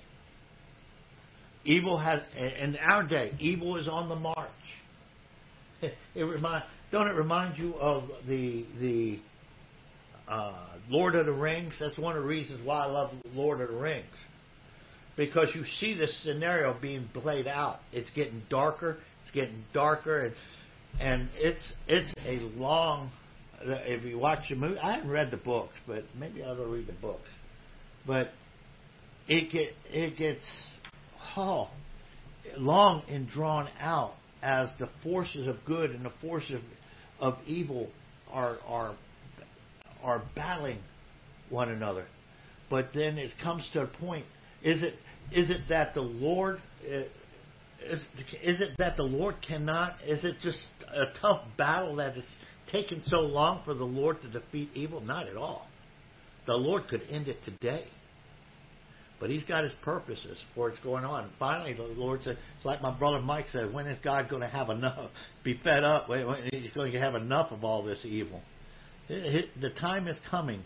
Evil 1.64 1.98
has, 1.98 2.22
in 2.36 2.76
our 2.90 3.04
day, 3.06 3.34
evil 3.38 3.76
is 3.76 3.86
on 3.86 4.08
the 4.08 4.16
march. 4.16 4.50
It 6.16 6.24
remind, 6.24 6.64
don't 6.90 7.06
it 7.06 7.14
remind 7.14 7.56
you 7.56 7.76
of 7.76 8.08
the 8.26 8.66
the 8.80 9.20
uh, 10.26 10.70
Lord 10.88 11.14
of 11.14 11.26
the 11.26 11.32
Rings? 11.32 11.74
That's 11.78 11.96
one 11.96 12.16
of 12.16 12.22
the 12.22 12.28
reasons 12.28 12.66
why 12.66 12.80
I 12.80 12.86
love 12.86 13.12
Lord 13.32 13.60
of 13.60 13.68
the 13.68 13.76
Rings 13.76 14.06
because 15.18 15.48
you 15.52 15.64
see 15.80 15.94
this 15.94 16.16
scenario 16.22 16.74
being 16.80 17.10
played 17.12 17.48
out. 17.48 17.80
It's 17.92 18.08
getting 18.10 18.40
darker. 18.48 18.96
It's 19.24 19.34
getting 19.34 19.64
darker, 19.74 20.26
and 20.26 20.34
and 21.00 21.28
it's 21.34 21.72
it's 21.86 22.14
a 22.24 22.38
long. 22.58 23.10
Uh, 23.60 23.72
if 23.82 24.04
you 24.04 24.18
watch 24.18 24.48
the 24.48 24.54
movie, 24.54 24.78
I 24.78 24.94
haven't 24.94 25.10
read 25.10 25.32
the 25.32 25.36
books, 25.36 25.74
but 25.86 26.04
maybe 26.16 26.42
I'll 26.42 26.54
read 26.54 26.86
the 26.86 26.92
books. 26.92 27.28
But 28.06 28.30
it 29.26 29.50
get 29.50 29.72
it 29.90 30.16
gets 30.16 30.46
oh 31.36 31.68
long 32.56 33.02
and 33.10 33.28
drawn 33.28 33.68
out 33.80 34.14
as 34.40 34.70
the 34.78 34.88
forces 35.02 35.48
of 35.48 35.56
good 35.66 35.90
and 35.90 36.04
the 36.04 36.12
forces 36.20 36.52
of, 36.52 36.62
of 37.34 37.38
evil 37.44 37.88
are 38.30 38.58
are 38.68 38.94
are 40.00 40.22
battling 40.36 40.78
one 41.50 41.70
another. 41.70 42.06
But 42.70 42.90
then 42.94 43.18
it 43.18 43.32
comes 43.42 43.68
to 43.72 43.82
a 43.82 43.86
point 43.88 44.24
is 44.62 44.82
it 44.82 44.94
is 45.32 45.50
it 45.50 45.62
that 45.68 45.94
the 45.94 46.00
Lord 46.00 46.60
uh, 46.84 47.02
is, 47.84 48.04
is 48.42 48.60
it 48.60 48.70
that 48.78 48.96
the 48.96 49.02
Lord 49.02 49.36
cannot? 49.46 49.96
Is 50.06 50.24
it 50.24 50.36
just 50.42 50.58
a 50.92 51.06
tough 51.20 51.42
battle 51.56 51.96
that 51.96 52.16
it's 52.16 52.26
taken 52.70 53.02
so 53.06 53.20
long 53.20 53.62
for 53.64 53.74
the 53.74 53.84
Lord 53.84 54.20
to 54.22 54.28
defeat 54.28 54.70
evil? 54.74 55.00
Not 55.00 55.28
at 55.28 55.36
all. 55.36 55.66
The 56.46 56.54
Lord 56.54 56.88
could 56.88 57.02
end 57.08 57.28
it 57.28 57.38
today. 57.44 57.84
But 59.20 59.30
he's 59.30 59.44
got 59.44 59.64
his 59.64 59.72
purposes 59.82 60.38
for 60.54 60.68
what's 60.68 60.80
going 60.80 61.04
on. 61.04 61.30
Finally, 61.38 61.74
the 61.74 61.82
Lord 61.82 62.22
said, 62.22 62.38
it's 62.56 62.64
like 62.64 62.80
my 62.80 62.96
brother 62.96 63.20
Mike 63.20 63.46
said, 63.52 63.72
when 63.72 63.86
is 63.88 63.98
God 64.02 64.28
going 64.28 64.42
to 64.42 64.48
have 64.48 64.70
enough, 64.70 65.10
be 65.44 65.58
fed 65.62 65.82
up? 65.82 66.08
He's 66.52 66.70
going 66.72 66.92
to 66.92 67.00
have 67.00 67.14
enough 67.16 67.50
of 67.50 67.64
all 67.64 67.82
this 67.82 68.00
evil. 68.04 68.40
The 69.08 69.70
time 69.80 70.06
is 70.06 70.16
coming 70.30 70.62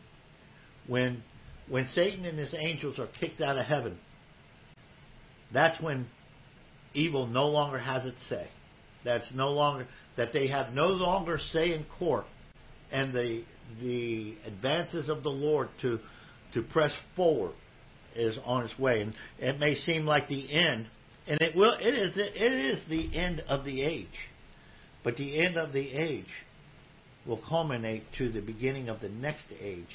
when 0.86 1.22
when 1.68 1.86
Satan 1.94 2.24
and 2.24 2.36
his 2.36 2.52
angels 2.58 2.98
are 2.98 3.06
kicked 3.20 3.40
out 3.40 3.56
of 3.56 3.64
heaven, 3.64 3.98
that's 5.52 5.80
when 5.80 6.06
evil 6.94 7.26
no 7.26 7.46
longer 7.46 7.78
has 7.78 8.04
its 8.04 8.26
say. 8.28 8.48
That's 9.04 9.26
no 9.34 9.50
longer 9.50 9.86
that 10.16 10.32
they 10.32 10.48
have 10.48 10.72
no 10.72 10.86
longer 10.86 11.38
say 11.52 11.74
in 11.74 11.84
court, 11.98 12.26
and 12.90 13.12
the 13.12 13.44
the 13.80 14.36
advances 14.46 15.08
of 15.08 15.22
the 15.22 15.30
Lord 15.30 15.68
to 15.82 15.98
to 16.54 16.62
press 16.62 16.92
forward 17.16 17.54
is 18.14 18.36
on 18.44 18.64
its 18.64 18.78
way. 18.78 19.00
And 19.00 19.14
it 19.38 19.58
may 19.58 19.74
seem 19.74 20.04
like 20.04 20.28
the 20.28 20.52
end, 20.52 20.86
and 21.26 21.40
it 21.40 21.56
will. 21.56 21.74
It 21.80 21.94
is. 21.94 22.12
It 22.16 22.52
is 22.52 22.84
the 22.88 23.16
end 23.16 23.40
of 23.48 23.64
the 23.64 23.82
age, 23.82 24.06
but 25.02 25.16
the 25.16 25.44
end 25.44 25.56
of 25.56 25.72
the 25.72 25.90
age 25.90 26.26
will 27.26 27.40
culminate 27.48 28.04
to 28.18 28.30
the 28.30 28.40
beginning 28.40 28.88
of 28.88 29.00
the 29.00 29.08
next 29.08 29.46
age 29.60 29.86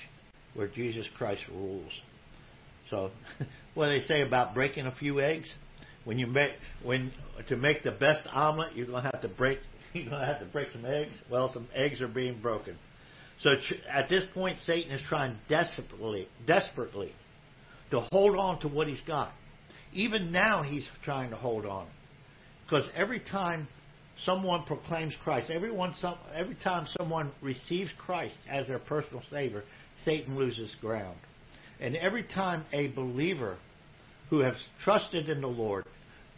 where 0.54 0.68
Jesus 0.68 1.08
Christ 1.18 1.42
rules. 1.50 1.92
So, 2.90 3.12
what 3.78 3.88
they 3.88 4.02
say 4.02 4.22
about 4.22 4.54
breaking 4.54 4.88
a 4.88 4.96
few 4.96 5.22
eggs? 5.22 5.52
When 6.04 6.18
you 6.18 6.28
make 6.28 6.52
when 6.84 7.12
to 7.48 7.56
make 7.56 7.84
the 7.84 7.92
best 7.92 8.28
omelet, 8.32 8.76
you're 8.76 8.88
gonna 8.88 9.10
have 9.14 9.22
to 9.22 9.28
break 9.28 9.60
you're 9.94 10.10
gonna 10.10 10.26
have 10.26 10.40
to 10.40 10.46
break 10.46 10.72
some 10.72 10.86
eggs. 10.86 11.14
Well, 11.32 11.52
some 11.54 11.68
eggs 11.74 12.02
are 12.02 12.08
being 12.08 12.42
broken. 12.42 12.78
So 13.42 13.52
at 13.90 14.10
this 14.10 14.26
point, 14.34 14.58
Satan 14.66 14.92
is 14.92 15.02
trying 15.08 15.38
desperately, 15.48 16.28
desperately, 16.48 17.14
to 17.92 18.02
hold 18.12 18.36
on 18.36 18.60
to 18.62 18.68
what 18.68 18.88
he's 18.88 19.02
got. 19.06 19.32
Even 19.94 20.32
now, 20.32 20.64
he's 20.64 20.88
trying 21.04 21.30
to 21.30 21.36
hold 21.36 21.66
on, 21.66 21.88
because 22.66 22.90
every 22.96 23.20
time 23.20 23.68
someone 24.26 24.64
proclaims 24.64 25.14
Christ, 25.24 25.52
everyone, 25.52 25.94
some, 26.00 26.18
every 26.34 26.56
time 26.56 26.88
someone 26.98 27.32
receives 27.42 27.92
Christ 27.98 28.36
as 28.50 28.68
their 28.68 28.80
personal 28.80 29.22
Savior, 29.30 29.64
Satan 30.04 30.36
loses 30.36 30.76
ground. 30.82 31.18
And 31.80 31.96
every 31.96 32.24
time 32.24 32.66
a 32.74 32.88
believer 32.88 33.58
who 34.30 34.40
have 34.40 34.56
trusted 34.84 35.30
in 35.30 35.42
the 35.42 35.48
Lord 35.48 35.86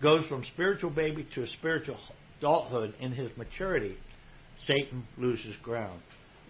goes 0.02 0.26
from 0.28 0.44
spiritual 0.54 0.90
baby 0.90 1.28
to 1.36 1.44
a 1.44 1.48
spiritual 1.48 1.98
adulthood 2.38 2.94
in 3.00 3.12
his 3.12 3.36
maturity, 3.38 3.98
Satan 4.66 5.06
loses 5.18 5.56
ground. 5.64 6.02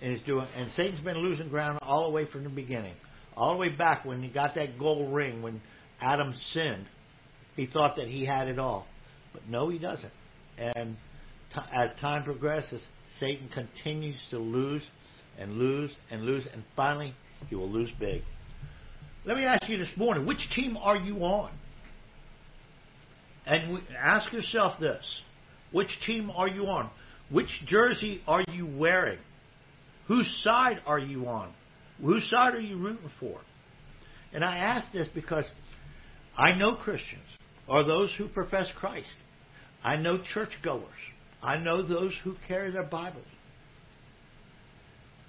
And 0.02 0.16
he's 0.16 0.26
doing 0.26 0.48
and 0.56 0.72
Satan's 0.72 1.02
been 1.02 1.18
losing 1.18 1.50
ground 1.50 1.80
all 1.82 2.06
the 2.06 2.12
way 2.12 2.26
from 2.26 2.44
the 2.44 2.50
beginning. 2.50 2.96
All 3.36 3.54
the 3.54 3.60
way 3.60 3.70
back 3.70 4.06
when 4.06 4.22
he 4.22 4.30
got 4.30 4.56
that 4.56 4.78
gold 4.78 5.14
ring 5.14 5.42
when 5.42 5.62
Adam 6.02 6.34
sinned. 6.52 6.86
He 7.56 7.68
thought 7.68 7.98
that 7.98 8.08
he 8.08 8.26
had 8.26 8.48
it 8.48 8.60
all. 8.60 8.88
But 9.34 9.48
no, 9.48 9.70
he 9.70 9.78
doesn't. 9.78 10.14
And 10.58 10.98
t- 11.54 11.62
as 11.74 11.92
time 12.00 12.24
progresses, 12.24 12.84
Satan 13.20 13.50
continues 13.54 14.20
to 14.32 14.38
lose 14.38 14.84
and 15.38 15.54
lose 15.54 15.92
and 16.10 16.24
lose, 16.24 16.46
and 16.52 16.64
finally 16.76 17.14
he 17.50 17.56
will 17.56 17.70
lose 17.70 17.92
big. 18.00 18.22
Let 19.26 19.38
me 19.38 19.44
ask 19.44 19.68
you 19.70 19.78
this 19.78 19.90
morning 19.98 20.26
which 20.26 20.50
team 20.56 20.78
are 20.78 20.98
you 20.98 21.18
on? 21.18 21.52
And 23.46 23.82
ask 23.98 24.32
yourself 24.32 24.80
this 24.80 25.04
which 25.72 25.90
team 26.06 26.32
are 26.32 26.48
you 26.48 26.66
on? 26.68 26.90
Which 27.30 27.50
jersey 27.68 28.22
are 28.28 28.44
you 28.52 28.66
wearing? 28.66 29.20
Whose 30.08 30.42
side 30.44 30.82
are 30.86 31.00
you 31.00 31.28
on? 31.28 31.54
Whose 32.02 32.28
side 32.30 32.56
are 32.56 32.62
you 32.62 32.78
rooting 32.78 33.12
for? 33.20 33.40
And 34.34 34.44
I 34.44 34.58
ask 34.58 34.92
this 34.92 35.08
because 35.14 35.46
I 36.36 36.56
know 36.56 36.76
Christians, 36.76 37.26
or 37.68 37.84
those 37.84 38.14
who 38.18 38.28
profess 38.28 38.68
Christ. 38.80 39.08
I 39.84 39.98
know 39.98 40.20
churchgoers. 40.34 40.84
I 41.42 41.58
know 41.58 41.86
those 41.86 42.14
who 42.24 42.36
carry 42.48 42.72
their 42.72 42.84
Bibles. 42.84 43.26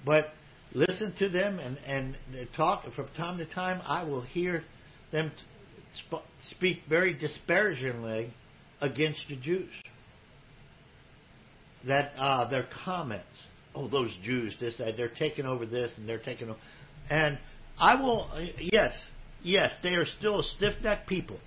But 0.04 0.30
listen 0.72 1.14
to 1.18 1.28
them 1.28 1.58
and, 1.58 1.78
and 1.86 2.16
talk 2.56 2.84
from 2.94 3.08
time 3.16 3.38
to 3.38 3.46
time. 3.46 3.80
I 3.84 4.04
will 4.04 4.22
hear 4.22 4.64
them 5.12 5.32
sp- 5.96 6.26
speak 6.50 6.80
very 6.88 7.14
disparagingly 7.14 8.32
against 8.80 9.24
the 9.28 9.36
Jews. 9.36 9.70
That 11.86 12.12
uh, 12.18 12.48
their 12.50 12.66
comments, 12.84 13.26
oh, 13.74 13.88
those 13.88 14.10
Jews, 14.22 14.54
this, 14.60 14.76
that, 14.78 14.96
they're 14.96 15.08
taking 15.08 15.46
over 15.46 15.64
this 15.66 15.92
and 15.96 16.08
they're 16.08 16.18
taking 16.18 16.50
over. 16.50 16.58
And 17.08 17.38
I 17.78 18.00
will, 18.00 18.28
yes, 18.60 18.94
yes, 19.42 19.74
they 19.82 19.94
are 19.94 20.06
still 20.18 20.42
stiff 20.42 20.74
necked 20.82 21.08
people. 21.08 21.38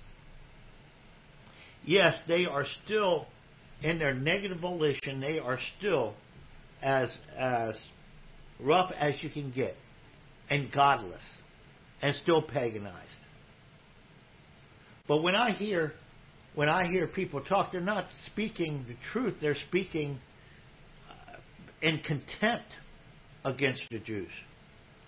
Yes, 1.84 2.18
they 2.26 2.46
are 2.46 2.66
still 2.84 3.26
in 3.82 3.98
their 3.98 4.14
negative 4.14 4.60
volition, 4.60 5.20
they 5.20 5.38
are 5.38 5.58
still 5.78 6.14
as 6.82 7.14
as 7.38 7.74
rough 8.60 8.92
as 8.98 9.14
you 9.22 9.30
can 9.30 9.50
get, 9.50 9.76
and 10.50 10.70
godless, 10.72 11.22
and 12.02 12.14
still 12.22 12.42
paganized. 12.42 13.08
But 15.06 15.22
when 15.22 15.34
I 15.34 15.50
hear 15.50 15.92
when 16.54 16.68
I 16.68 16.86
hear 16.86 17.08
people 17.08 17.40
talk, 17.40 17.72
they're 17.72 17.80
not 17.80 18.06
speaking 18.26 18.84
the 18.86 18.94
truth. 19.12 19.34
They're 19.40 19.56
speaking 19.68 20.18
uh, 21.10 21.36
in 21.82 21.98
contempt 21.98 22.72
against 23.44 23.82
the 23.90 23.98
Jews. 23.98 24.30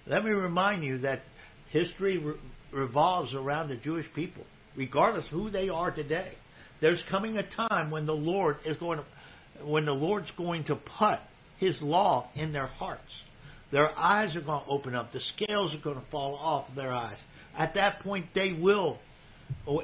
Let 0.06 0.24
me 0.24 0.30
remind 0.30 0.82
you 0.82 0.98
that 0.98 1.22
history 1.70 2.18
re- 2.18 2.34
revolves 2.72 3.32
around 3.32 3.68
the 3.68 3.76
Jewish 3.76 4.06
people, 4.14 4.44
regardless 4.76 5.26
who 5.30 5.50
they 5.50 5.68
are 5.68 5.90
today. 5.92 6.32
There's 6.80 7.02
coming 7.10 7.38
a 7.38 7.48
time 7.68 7.90
when 7.90 8.06
the 8.06 8.12
Lord 8.12 8.56
is 8.64 8.76
going 8.78 8.98
to, 8.98 9.64
when 9.64 9.86
the 9.86 9.92
Lord's 9.92 10.30
going 10.36 10.64
to 10.64 10.76
put 10.76 11.20
His 11.58 11.80
law 11.80 12.28
in 12.34 12.52
their 12.52 12.66
hearts. 12.66 13.02
Their 13.76 13.94
eyes 13.98 14.34
are 14.34 14.40
going 14.40 14.64
to 14.64 14.70
open 14.70 14.94
up. 14.94 15.12
The 15.12 15.20
scales 15.20 15.74
are 15.74 15.78
going 15.84 16.00
to 16.02 16.10
fall 16.10 16.34
off 16.36 16.64
their 16.74 16.90
eyes. 16.90 17.18
At 17.54 17.74
that 17.74 18.00
point, 18.00 18.24
they 18.34 18.54
will, 18.54 18.96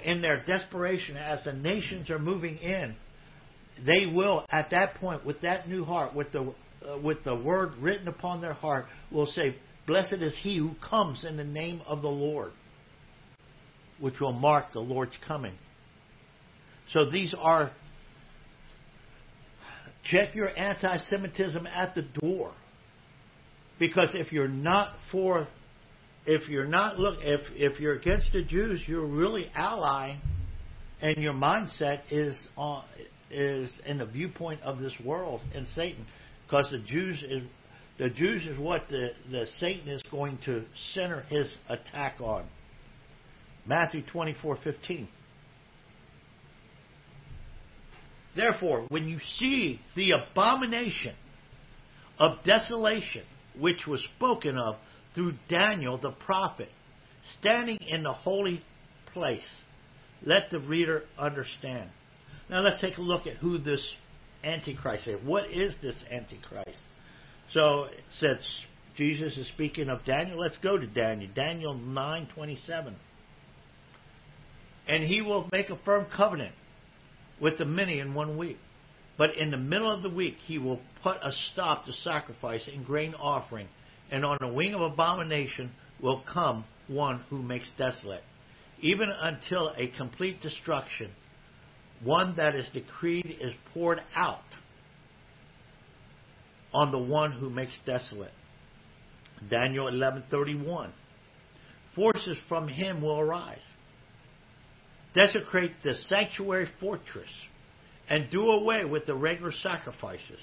in 0.03 0.23
their 0.23 0.43
desperation, 0.47 1.15
as 1.19 1.45
the 1.45 1.53
nations 1.53 2.09
are 2.09 2.19
moving 2.19 2.57
in, 2.57 2.97
they 3.85 4.07
will, 4.07 4.47
at 4.49 4.71
that 4.71 4.95
point, 4.95 5.27
with 5.27 5.43
that 5.43 5.69
new 5.69 5.85
heart, 5.85 6.15
with 6.15 6.33
the 6.33 6.55
uh, 6.89 7.01
with 7.01 7.23
the 7.25 7.37
word 7.37 7.75
written 7.81 8.09
upon 8.09 8.41
their 8.41 8.55
heart, 8.55 8.87
will 9.11 9.27
say, 9.27 9.57
"Blessed 9.87 10.23
is 10.23 10.35
he 10.41 10.57
who 10.57 10.71
comes 10.89 11.23
in 11.27 11.37
the 11.37 11.45
name 11.45 11.83
of 11.87 12.01
the 12.01 12.09
Lord," 12.09 12.53
which 14.01 14.19
will 14.21 14.33
mark 14.33 14.73
the 14.73 14.81
Lord's 14.81 15.19
coming. 15.29 15.59
So 16.95 17.11
these 17.11 17.35
are 17.39 17.71
check 20.05 20.35
your 20.35 20.49
anti-Semitism 20.59 21.67
at 21.67 21.95
the 21.95 22.03
door. 22.03 22.55
Because 23.83 24.11
if 24.15 24.31
you're 24.31 24.47
not 24.47 24.95
for 25.11 25.49
if 26.25 26.49
you're 26.49 26.69
not 26.69 27.01
look 27.01 27.19
if 27.21 27.41
if 27.57 27.81
you're 27.81 27.95
against 27.95 28.33
the 28.33 28.45
Jews, 28.45 28.81
you're 28.87 29.05
really 29.05 29.51
allying, 29.57 30.21
and 31.01 31.17
your 31.17 31.33
mindset 31.33 32.03
is 32.09 32.41
on 32.57 32.85
is 33.29 33.77
in 33.85 33.99
the 33.99 34.07
viewpoint 34.07 34.63
of 34.63 34.79
this 34.79 34.93
world 35.05 35.41
and 35.53 35.67
Satan, 35.67 36.07
because 36.47 36.69
the 36.71 36.79
Jews 36.79 37.25
is 37.29 37.43
the 37.99 38.09
Jews 38.09 38.47
is 38.47 38.57
what 38.57 38.85
the, 38.89 39.11
the 39.29 39.47
Satan 39.59 39.89
is 39.89 40.01
going 40.13 40.39
to 40.45 40.65
center 40.95 41.23
his 41.23 41.53
attack 41.69 42.21
on. 42.21 42.47
Matthew 43.67 44.03
twenty 44.07 44.37
four 44.41 44.59
fifteen. 44.63 45.09
Therefore, 48.37 48.87
when 48.91 49.09
you 49.09 49.19
see 49.41 49.81
the 49.97 50.13
abomination 50.13 51.17
of 52.21 52.45
desolation, 52.45 53.25
which 53.59 53.87
was 53.87 54.03
spoken 54.17 54.59
of 54.59 54.77
through 55.15 55.35
Daniel 55.49 55.99
the 55.99 56.13
prophet, 56.13 56.69
standing 57.39 57.79
in 57.87 58.03
the 58.03 58.13
holy 58.13 58.63
place, 59.13 59.47
let 60.23 60.51
the 60.51 60.61
reader 60.61 61.05
understand. 61.19 61.91
Now 62.49 62.61
let's 62.61 62.81
take 62.81 62.99
a 62.99 63.03
look 63.03 63.27
at 63.27 63.37
who 63.37 63.59
this 63.59 63.87
Antichrist 64.45 65.07
is. 65.07 65.21
What 65.25 65.51
is 65.51 65.75
this 65.83 65.97
Antichrist? 66.11 66.79
So 67.53 67.89
since 68.19 68.41
Jesus 68.97 69.37
is 69.37 69.47
speaking 69.49 69.89
of 69.89 70.05
Daniel, 70.05 70.39
let's 70.39 70.57
go 70.59 70.79
to 70.79 70.87
Daniel. 70.87 71.31
Daniel 71.35 71.75
nine 71.75 72.29
twenty 72.35 72.59
seven. 72.67 72.97
And 74.89 75.05
he 75.05 75.23
will 75.23 75.49
make 75.53 75.71
a 75.71 75.79
firm 75.85 76.07
covenant 76.15 76.55
with 77.41 77.59
the 77.59 77.65
many 77.65 78.01
in 78.01 78.15
one 78.15 78.37
week. 78.37 78.59
But 79.23 79.37
in 79.37 79.53
the 79.53 79.57
middle 79.57 79.89
of 79.89 80.03
the 80.03 80.11
week 80.11 80.35
he 80.49 80.59
will 80.59 80.81
put 81.05 81.17
a 81.23 81.31
stop 81.53 81.85
to 81.85 81.93
sacrifice 81.93 82.67
and 82.67 82.85
grain 82.85 83.15
offering, 83.15 83.69
and 84.11 84.25
on 84.25 84.37
the 84.41 84.53
wing 84.53 84.75
of 84.75 84.81
abomination 84.81 85.71
will 86.01 86.25
come 86.35 86.65
one 86.89 87.21
who 87.31 87.41
makes 87.41 87.71
desolate, 87.79 88.25
even 88.81 89.09
until 89.09 89.75
a 89.77 89.87
complete 89.97 90.43
destruction, 90.43 91.13
one 92.03 92.35
that 92.35 92.57
is 92.57 92.69
decreed 92.71 93.37
is 93.41 93.55
poured 93.73 94.03
out 94.17 94.41
on 96.75 96.91
the 96.91 96.99
one 96.99 97.31
who 97.31 97.49
makes 97.49 97.79
desolate. 97.87 98.35
Daniel 99.49 99.87
11:31 99.87 100.91
Forces 101.95 102.39
from 102.49 102.67
him 102.67 103.01
will 103.01 103.21
arise. 103.21 103.63
Desecrate 105.15 105.75
the 105.85 105.95
sanctuary 106.09 106.67
fortress, 106.81 107.31
and 108.13 108.31
do 108.31 108.51
away 108.51 108.85
with 108.85 109.07
the 109.07 109.15
regular 109.15 109.51
sacrifices, 109.51 110.39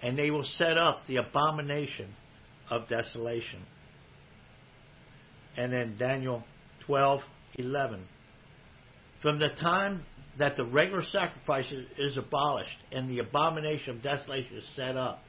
and 0.00 0.16
they 0.16 0.30
will 0.30 0.44
set 0.44 0.78
up 0.78 1.00
the 1.08 1.16
abomination 1.16 2.14
of 2.70 2.88
desolation. 2.88 3.60
And 5.56 5.72
then 5.72 5.96
Daniel 5.98 6.44
12:11. 6.86 8.04
From 9.20 9.40
the 9.40 9.48
time 9.60 10.06
that 10.38 10.56
the 10.56 10.64
regular 10.64 11.02
sacrifice 11.02 11.68
is 11.98 12.16
abolished 12.16 12.78
and 12.92 13.10
the 13.10 13.18
abomination 13.18 13.96
of 13.96 14.02
desolation 14.02 14.56
is 14.56 14.64
set 14.76 14.96
up, 14.96 15.20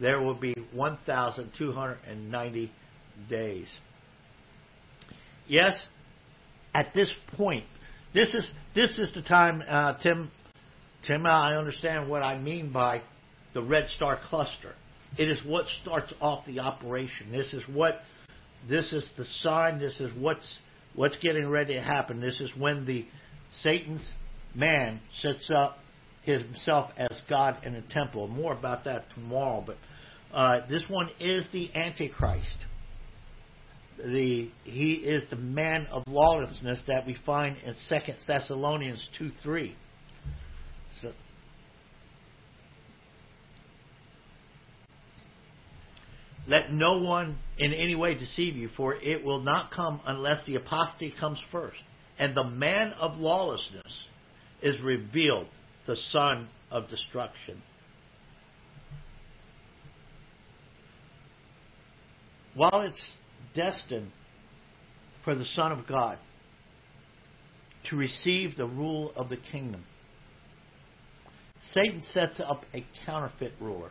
there 0.00 0.22
will 0.22 0.34
be 0.34 0.54
1,290 0.72 2.72
days. 3.28 3.68
Yes, 5.46 5.86
at 6.74 6.94
this 6.94 7.12
point, 7.36 7.66
this 8.14 8.34
is 8.34 8.48
this 8.74 8.98
is 8.98 9.12
the 9.12 9.20
time, 9.20 9.62
uh, 9.68 9.92
Tim. 10.02 10.30
Tim, 11.06 11.26
I 11.26 11.56
understand 11.56 12.08
what 12.08 12.22
I 12.22 12.38
mean 12.38 12.72
by 12.72 13.02
the 13.54 13.62
red 13.62 13.88
star 13.90 14.18
cluster. 14.28 14.74
It 15.18 15.30
is 15.30 15.38
what 15.46 15.66
starts 15.82 16.12
off 16.20 16.44
the 16.46 16.60
operation. 16.60 17.30
This 17.30 17.52
is 17.52 17.62
what 17.72 18.00
this 18.68 18.92
is 18.92 19.08
the 19.16 19.24
sign. 19.42 19.78
This 19.78 20.00
is 20.00 20.10
what's 20.18 20.58
what's 20.94 21.16
getting 21.18 21.48
ready 21.48 21.74
to 21.74 21.80
happen. 21.80 22.20
This 22.20 22.40
is 22.40 22.50
when 22.58 22.84
the 22.84 23.06
Satan's 23.62 24.06
man 24.54 25.00
sets 25.20 25.50
up 25.54 25.78
himself 26.22 26.90
as 26.96 27.20
God 27.30 27.64
in 27.64 27.74
the 27.74 27.82
temple. 27.90 28.26
More 28.28 28.52
about 28.52 28.84
that 28.84 29.04
tomorrow. 29.14 29.62
But 29.64 29.76
uh, 30.32 30.66
this 30.68 30.82
one 30.88 31.08
is 31.20 31.48
the 31.52 31.74
Antichrist 31.74 32.56
the 33.98 34.50
he 34.64 34.94
is 34.94 35.24
the 35.30 35.36
man 35.36 35.86
of 35.90 36.02
lawlessness 36.06 36.82
that 36.86 37.06
we 37.06 37.16
find 37.24 37.56
in 37.64 37.74
Second 37.88 38.16
Thessalonians 38.26 39.08
two 39.18 39.30
three. 39.42 39.74
So, 41.00 41.12
let 46.46 46.70
no 46.70 47.02
one 47.02 47.38
in 47.58 47.72
any 47.72 47.94
way 47.94 48.14
deceive 48.14 48.56
you, 48.56 48.68
for 48.76 48.94
it 48.94 49.24
will 49.24 49.42
not 49.42 49.70
come 49.70 50.00
unless 50.06 50.44
the 50.46 50.56
apostate 50.56 51.16
comes 51.18 51.42
first, 51.50 51.78
and 52.18 52.36
the 52.36 52.44
man 52.44 52.92
of 52.92 53.16
lawlessness 53.16 54.06
is 54.62 54.80
revealed, 54.80 55.48
the 55.86 55.96
son 56.10 56.48
of 56.70 56.88
destruction. 56.88 57.62
While 62.54 62.82
it's 62.82 63.12
destined 63.54 64.12
for 65.24 65.34
the 65.34 65.44
Son 65.44 65.72
of 65.72 65.86
God 65.86 66.18
to 67.90 67.96
receive 67.96 68.56
the 68.56 68.66
rule 68.66 69.12
of 69.16 69.28
the 69.28 69.36
kingdom. 69.36 69.84
Satan 71.72 72.02
sets 72.12 72.40
up 72.40 72.62
a 72.72 72.86
counterfeit 73.04 73.52
ruler. 73.60 73.90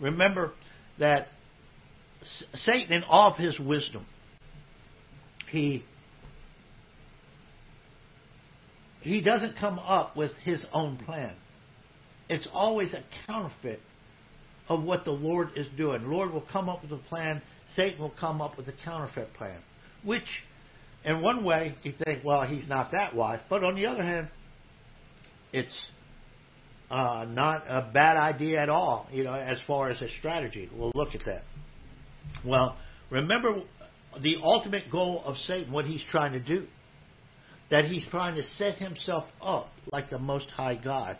Remember 0.00 0.52
that 0.98 1.28
Satan, 2.54 2.92
in 2.92 3.04
all 3.04 3.32
of 3.32 3.36
his 3.36 3.58
wisdom, 3.58 4.06
he 5.50 5.84
he 9.00 9.20
doesn't 9.20 9.56
come 9.56 9.78
up 9.78 10.16
with 10.16 10.32
his 10.42 10.64
own 10.72 10.96
plan. 10.98 11.34
It's 12.28 12.48
always 12.52 12.92
a 12.92 13.04
counterfeit 13.26 13.80
of 14.68 14.82
what 14.82 15.04
the 15.04 15.12
Lord 15.12 15.50
is 15.54 15.66
doing. 15.76 16.02
The 16.02 16.08
Lord 16.08 16.32
will 16.32 16.44
come 16.52 16.68
up 16.68 16.82
with 16.82 16.90
a 16.92 17.02
plan. 17.08 17.40
Satan 17.76 18.00
will 18.00 18.14
come 18.18 18.40
up 18.40 18.56
with 18.56 18.66
a 18.66 18.74
counterfeit 18.84 19.32
plan. 19.34 19.60
Which, 20.04 20.26
in 21.04 21.22
one 21.22 21.44
way, 21.44 21.76
you 21.84 21.92
think, 22.04 22.24
well, 22.24 22.42
he's 22.42 22.68
not 22.68 22.90
that 22.92 23.14
wise. 23.14 23.38
But 23.48 23.62
on 23.62 23.76
the 23.76 23.86
other 23.86 24.02
hand, 24.02 24.28
it's 25.52 25.76
uh, 26.90 27.26
not 27.28 27.62
a 27.66 27.90
bad 27.92 28.16
idea 28.16 28.60
at 28.60 28.68
all, 28.68 29.08
you 29.10 29.24
know, 29.24 29.34
as 29.34 29.58
far 29.66 29.90
as 29.90 30.00
a 30.00 30.08
strategy. 30.18 30.68
We'll 30.72 30.92
look 30.94 31.14
at 31.14 31.22
that. 31.26 31.42
Well, 32.44 32.76
remember 33.10 33.62
the 34.22 34.36
ultimate 34.42 34.90
goal 34.90 35.22
of 35.24 35.36
Satan, 35.36 35.72
what 35.72 35.84
he's 35.84 36.02
trying 36.10 36.32
to 36.32 36.40
do. 36.40 36.66
That 37.70 37.86
he's 37.86 38.06
trying 38.10 38.36
to 38.36 38.44
set 38.44 38.76
himself 38.76 39.24
up 39.42 39.70
like 39.92 40.10
the 40.10 40.20
Most 40.20 40.48
High 40.50 40.76
God. 40.76 41.18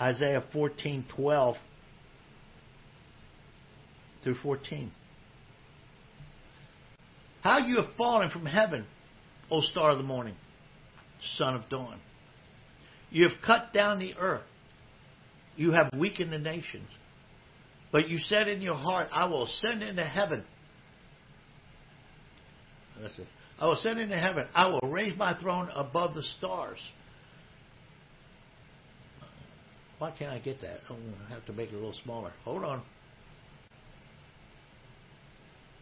Isaiah 0.00 0.42
14:12 0.54 1.56
through 4.24 4.36
14. 4.36 4.90
How 7.42 7.58
you 7.58 7.76
have 7.76 7.94
fallen 7.98 8.30
from 8.30 8.46
heaven, 8.46 8.86
O 9.50 9.60
star 9.60 9.90
of 9.90 9.98
the 9.98 10.04
morning, 10.04 10.36
son 11.36 11.56
of 11.56 11.68
dawn. 11.68 12.00
You 13.10 13.28
have 13.28 13.42
cut 13.44 13.74
down 13.74 13.98
the 13.98 14.14
earth. 14.18 14.44
You 15.56 15.72
have 15.72 15.90
weakened 15.96 16.32
the 16.32 16.38
nations. 16.38 16.88
But 17.90 18.08
you 18.08 18.18
said 18.18 18.48
in 18.48 18.62
your 18.62 18.74
heart, 18.74 19.08
I 19.12 19.26
will 19.26 19.44
ascend 19.44 19.82
into 19.82 20.04
heaven. 20.04 20.44
I 23.58 23.66
will 23.66 23.74
ascend 23.74 24.00
into 24.00 24.16
heaven. 24.16 24.46
I 24.54 24.68
will 24.68 24.90
raise 24.90 25.16
my 25.16 25.38
throne 25.40 25.68
above 25.74 26.14
the 26.14 26.22
stars. 26.38 26.78
Why 29.98 30.10
can't 30.18 30.32
I 30.32 30.38
get 30.38 30.60
that? 30.62 30.80
I'm 30.88 30.96
going 30.96 31.14
to 31.28 31.34
have 31.34 31.46
to 31.46 31.52
make 31.52 31.68
it 31.68 31.74
a 31.74 31.76
little 31.76 31.94
smaller. 32.02 32.32
Hold 32.44 32.64
on. 32.64 32.82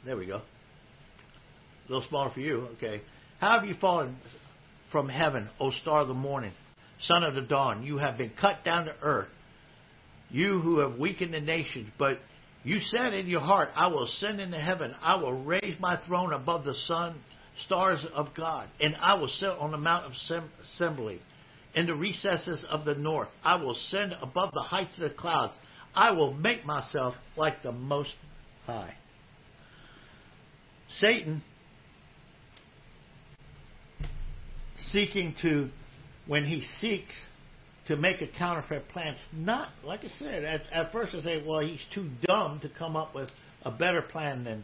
There 0.04 0.16
we 0.16 0.26
go. 0.26 0.36
A 0.36 1.92
little 1.92 2.06
smaller 2.08 2.30
for 2.32 2.40
you. 2.40 2.68
Okay. 2.76 3.02
How 3.38 3.58
have 3.58 3.68
you 3.68 3.74
fallen 3.80 4.16
from 4.92 5.08
heaven, 5.08 5.48
O 5.58 5.70
star 5.70 6.02
of 6.02 6.08
the 6.08 6.14
morning, 6.14 6.52
son 7.00 7.22
of 7.22 7.34
the 7.34 7.40
dawn? 7.40 7.82
You 7.82 7.98
have 7.98 8.18
been 8.18 8.32
cut 8.38 8.64
down 8.64 8.86
to 8.86 8.94
earth. 9.00 9.28
You 10.30 10.60
who 10.60 10.78
have 10.78 10.98
weakened 10.98 11.34
the 11.34 11.40
nations, 11.40 11.90
but 11.98 12.18
you 12.62 12.78
said 12.78 13.14
in 13.14 13.26
your 13.26 13.40
heart, 13.40 13.70
I 13.74 13.88
will 13.88 14.04
ascend 14.04 14.40
into 14.40 14.58
heaven. 14.58 14.94
I 15.00 15.16
will 15.16 15.44
raise 15.44 15.76
my 15.80 15.98
throne 16.06 16.32
above 16.32 16.64
the 16.64 16.74
sun, 16.74 17.20
stars 17.64 18.06
of 18.14 18.28
God, 18.36 18.68
and 18.80 18.94
I 18.96 19.16
will 19.18 19.28
sit 19.28 19.48
on 19.48 19.70
the 19.70 19.78
mount 19.78 20.06
of 20.06 20.12
assembly 20.62 21.20
in 21.74 21.86
the 21.86 21.94
recesses 21.94 22.64
of 22.68 22.84
the 22.84 22.94
north. 22.94 23.28
I 23.42 23.56
will 23.56 23.72
ascend 23.72 24.14
above 24.20 24.52
the 24.52 24.62
heights 24.62 24.98
of 24.98 25.10
the 25.10 25.16
clouds. 25.16 25.54
I 25.94 26.12
will 26.12 26.34
make 26.34 26.64
myself 26.64 27.14
like 27.36 27.62
the 27.62 27.72
Most 27.72 28.14
High. 28.66 28.94
Satan 30.98 31.42
seeking 34.90 35.34
to, 35.42 35.70
when 36.26 36.44
he 36.44 36.62
seeks 36.80 37.14
to 37.90 37.96
make 37.96 38.22
a 38.22 38.28
counterfeit 38.28 38.88
plan, 38.88 39.14
it's 39.14 39.20
not, 39.32 39.68
like 39.82 40.04
I 40.04 40.08
said, 40.20 40.44
at, 40.44 40.62
at 40.72 40.92
first 40.92 41.12
I 41.12 41.22
say, 41.22 41.44
well, 41.44 41.58
he's 41.58 41.84
too 41.92 42.08
dumb 42.22 42.60
to 42.60 42.68
come 42.68 42.94
up 42.94 43.16
with 43.16 43.28
a 43.62 43.72
better 43.72 44.00
plan 44.00 44.44
than, 44.44 44.62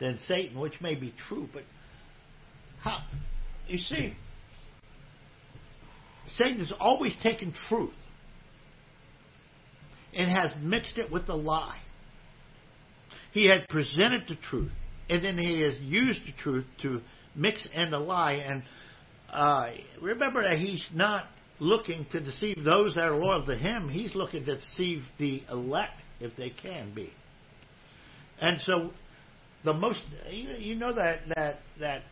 than 0.00 0.18
Satan, 0.26 0.60
which 0.60 0.78
may 0.82 0.94
be 0.94 1.14
true, 1.28 1.48
but 1.50 1.62
how 2.80 3.00
you 3.66 3.78
see 3.78 4.14
Satan 6.28 6.58
has 6.58 6.70
always 6.78 7.16
taken 7.22 7.54
truth 7.70 7.90
and 10.12 10.30
has 10.30 10.52
mixed 10.60 10.98
it 10.98 11.10
with 11.10 11.26
the 11.26 11.34
lie. 11.34 11.80
He 13.32 13.46
had 13.48 13.66
presented 13.68 14.24
the 14.28 14.36
truth, 14.50 14.72
and 15.08 15.24
then 15.24 15.38
he 15.38 15.62
has 15.62 15.80
used 15.80 16.20
the 16.26 16.32
truth 16.42 16.66
to 16.82 17.00
mix 17.34 17.66
in 17.72 17.90
the 17.90 17.98
lie. 17.98 18.34
And 18.34 18.62
uh, 19.30 19.70
remember 20.02 20.42
that 20.42 20.58
he's 20.58 20.86
not 20.92 21.24
looking 21.60 22.06
to 22.12 22.20
deceive 22.20 22.62
those 22.64 22.94
that 22.94 23.04
are 23.04 23.16
loyal 23.16 23.44
to 23.46 23.56
him. 23.56 23.88
He's 23.88 24.14
looking 24.14 24.44
to 24.44 24.56
deceive 24.56 25.02
the 25.18 25.42
elect, 25.50 26.00
if 26.20 26.36
they 26.36 26.50
can 26.50 26.94
be. 26.94 27.12
And 28.40 28.60
so, 28.60 28.90
the 29.64 29.74
most 29.74 30.00
you 30.30 30.76
know 30.76 30.94
that 30.94 31.20
that 31.34 31.58
that 31.80 32.02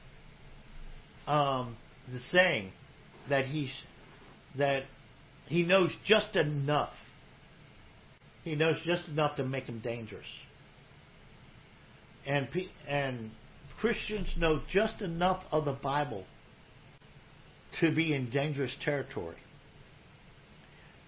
um, 1.30 1.76
the 2.12 2.18
saying 2.18 2.72
that 3.28 3.46
he's 3.46 3.72
that 4.58 4.84
he 5.46 5.62
knows 5.62 5.92
just 6.04 6.34
enough. 6.34 6.92
He 8.42 8.54
knows 8.54 8.76
just 8.84 9.08
enough 9.08 9.36
to 9.36 9.44
make 9.44 9.64
him 9.64 9.80
dangerous. 9.80 10.26
And 12.26 12.48
and 12.88 13.30
Christians 13.80 14.28
know 14.36 14.62
just 14.72 15.00
enough 15.00 15.44
of 15.52 15.64
the 15.64 15.72
Bible 15.72 16.24
to 17.80 17.94
be 17.94 18.14
in 18.14 18.30
dangerous 18.30 18.74
territory. 18.84 19.36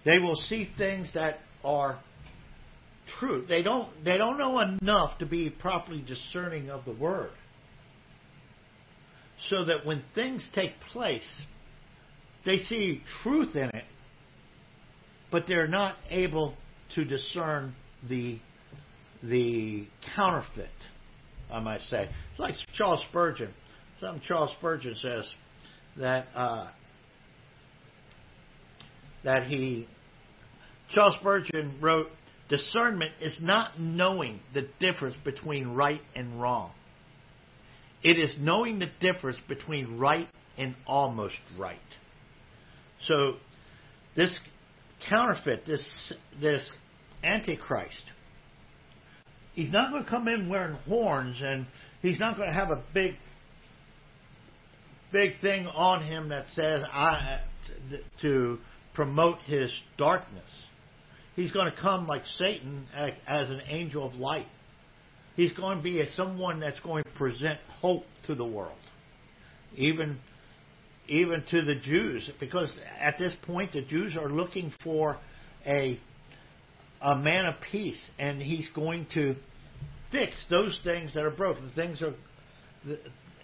They 0.05 0.19
will 0.19 0.35
see 0.35 0.69
things 0.77 1.09
that 1.13 1.39
are 1.63 1.99
true. 3.19 3.45
They 3.47 3.61
don't 3.61 3.89
they 4.03 4.17
don't 4.17 4.37
know 4.37 4.59
enough 4.59 5.17
to 5.19 5.25
be 5.25 5.49
properly 5.49 6.01
discerning 6.01 6.69
of 6.69 6.85
the 6.85 6.93
word. 6.93 7.31
So 9.49 9.65
that 9.65 9.85
when 9.85 10.03
things 10.15 10.49
take 10.53 10.73
place, 10.91 11.27
they 12.45 12.57
see 12.57 13.01
truth 13.23 13.55
in 13.55 13.69
it, 13.69 13.85
but 15.31 15.45
they're 15.47 15.67
not 15.67 15.95
able 16.09 16.55
to 16.95 17.05
discern 17.05 17.73
the 18.07 18.39
the 19.23 19.87
counterfeit. 20.15 20.69
I 21.51 21.59
might 21.59 21.81
say 21.81 22.09
it's 22.31 22.39
like 22.39 22.55
Charles 22.73 23.03
Spurgeon. 23.09 23.53
Some 23.99 24.21
Charles 24.25 24.51
Spurgeon 24.57 24.95
says 24.97 25.29
that 25.97 26.27
uh, 26.33 26.69
that 29.23 29.47
he 29.47 29.87
Charles 30.91 31.15
Spurgeon 31.19 31.77
wrote 31.81 32.07
discernment 32.49 33.11
is 33.21 33.37
not 33.41 33.79
knowing 33.79 34.39
the 34.53 34.67
difference 34.79 35.15
between 35.23 35.69
right 35.69 36.01
and 36.15 36.41
wrong. 36.41 36.71
It 38.01 38.17
is 38.17 38.33
knowing 38.39 38.79
the 38.79 38.89
difference 38.99 39.37
between 39.47 39.97
right 39.97 40.27
and 40.57 40.75
almost 40.87 41.35
right. 41.57 41.77
So 43.07 43.35
this 44.15 44.37
counterfeit, 45.09 45.65
this 45.65 46.13
this 46.41 46.67
antichrist, 47.23 48.03
he's 49.53 49.71
not 49.71 49.91
going 49.91 50.03
to 50.03 50.09
come 50.09 50.27
in 50.27 50.49
wearing 50.49 50.75
horns, 50.87 51.37
and 51.41 51.67
he's 52.01 52.19
not 52.19 52.37
going 52.37 52.47
to 52.47 52.53
have 52.53 52.69
a 52.69 52.81
big 52.93 53.15
big 55.11 55.39
thing 55.41 55.65
on 55.67 56.03
him 56.03 56.29
that 56.29 56.45
says 56.53 56.81
I 56.91 57.41
to 58.21 58.57
promote 58.93 59.39
his 59.45 59.71
darkness. 59.97 60.49
He's 61.35 61.51
going 61.51 61.71
to 61.71 61.77
come 61.79 62.07
like 62.07 62.23
Satan 62.37 62.87
as 62.95 63.49
an 63.49 63.61
angel 63.67 64.05
of 64.05 64.15
light. 64.15 64.47
He's 65.35 65.53
going 65.53 65.77
to 65.77 65.83
be 65.83 66.03
someone 66.15 66.59
that's 66.59 66.79
going 66.81 67.03
to 67.03 67.09
present 67.11 67.59
hope 67.79 68.03
to 68.27 68.35
the 68.35 68.45
world, 68.45 68.77
even 69.75 70.19
even 71.07 71.43
to 71.49 71.63
the 71.63 71.75
Jews, 71.75 72.29
because 72.39 72.71
at 72.99 73.17
this 73.17 73.33
point 73.43 73.71
the 73.73 73.81
Jews 73.81 74.15
are 74.15 74.29
looking 74.29 74.73
for 74.83 75.17
a 75.65 75.99
a 77.01 77.15
man 77.15 77.45
of 77.45 77.55
peace, 77.71 78.03
and 78.17 78.41
he's 78.41 78.67
going 78.75 79.07
to 79.13 79.35
fix 80.11 80.33
those 80.49 80.77
things 80.83 81.13
that 81.13 81.23
are 81.23 81.31
broken. 81.31 81.71
Things 81.73 82.01
are. 82.01 82.13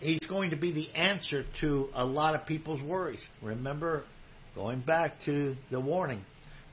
He's 0.06 0.30
going 0.30 0.52
to 0.52 0.56
be 0.56 0.72
the 0.72 0.88
answer 0.91 1.46
to 1.62 1.89
a 1.96 2.06
lot 2.06 2.36
of 2.36 2.46
people's 2.46 2.80
worries. 2.80 3.22
Remember, 3.41 4.04
going 4.54 4.82
back 4.82 5.15
to 5.26 5.56
the 5.72 5.80
warning, 5.80 6.24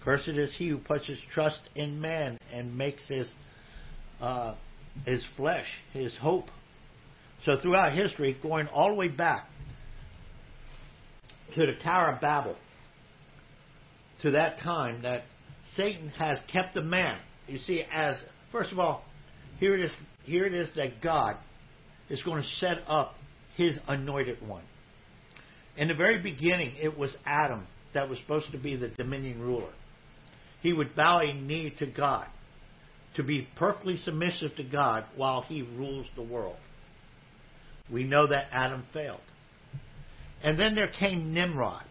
cursed 0.04 0.28
is 0.28 0.54
he 0.58 0.68
who 0.68 0.76
puts 0.76 1.06
his 1.06 1.18
trust 1.32 1.60
in 1.74 1.98
man 1.98 2.36
and 2.52 2.76
makes 2.76 3.00
his 3.08 3.30
uh, 4.20 4.54
his 5.06 5.24
flesh 5.34 5.64
his 5.94 6.14
hope. 6.18 6.44
So 7.46 7.56
throughout 7.58 7.94
history, 7.94 8.36
going 8.42 8.66
all 8.66 8.88
the 8.88 8.96
way 8.96 9.08
back 9.08 9.48
to 11.54 11.64
the 11.64 11.72
Tower 11.82 12.12
of 12.12 12.20
Babel, 12.20 12.56
to 14.20 14.32
that 14.32 14.58
time 14.58 15.00
that 15.04 15.22
Satan 15.74 16.10
has 16.10 16.38
kept 16.52 16.74
the 16.74 16.82
man. 16.82 17.18
You 17.48 17.56
see, 17.56 17.82
as 17.90 18.16
first 18.52 18.72
of 18.72 18.78
all, 18.78 19.04
here 19.58 19.74
it 19.74 19.80
is. 19.80 19.92
Here 20.24 20.44
it 20.44 20.52
is 20.52 20.70
that 20.76 21.00
God 21.00 21.38
is 22.10 22.22
going 22.22 22.42
to 22.42 22.48
set 22.58 22.76
up 22.86 23.14
His 23.56 23.78
anointed 23.86 24.46
one. 24.46 24.64
In 25.76 25.88
the 25.88 25.94
very 25.94 26.20
beginning, 26.20 26.74
it 26.80 26.96
was 26.96 27.14
Adam 27.24 27.66
that 27.94 28.08
was 28.08 28.18
supposed 28.18 28.52
to 28.52 28.58
be 28.58 28.76
the 28.76 28.88
dominion 28.88 29.40
ruler. 29.40 29.72
He 30.60 30.72
would 30.72 30.94
bow 30.94 31.20
a 31.20 31.32
knee 31.32 31.74
to 31.78 31.86
God, 31.86 32.26
to 33.16 33.22
be 33.22 33.48
perfectly 33.56 33.96
submissive 33.96 34.54
to 34.56 34.64
God 34.64 35.04
while 35.16 35.42
He 35.42 35.62
rules 35.62 36.06
the 36.14 36.22
world. 36.22 36.56
We 37.90 38.04
know 38.04 38.26
that 38.26 38.46
Adam 38.52 38.84
failed. 38.92 39.20
And 40.42 40.58
then 40.58 40.74
there 40.74 40.88
came 40.88 41.34
Nimrod. 41.34 41.84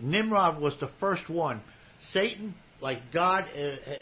Nimrod 0.00 0.60
was 0.60 0.74
the 0.80 0.90
first 1.00 1.28
one. 1.28 1.62
Satan, 2.10 2.54
like 2.80 2.98
God 3.12 3.44
uh, 3.56 3.96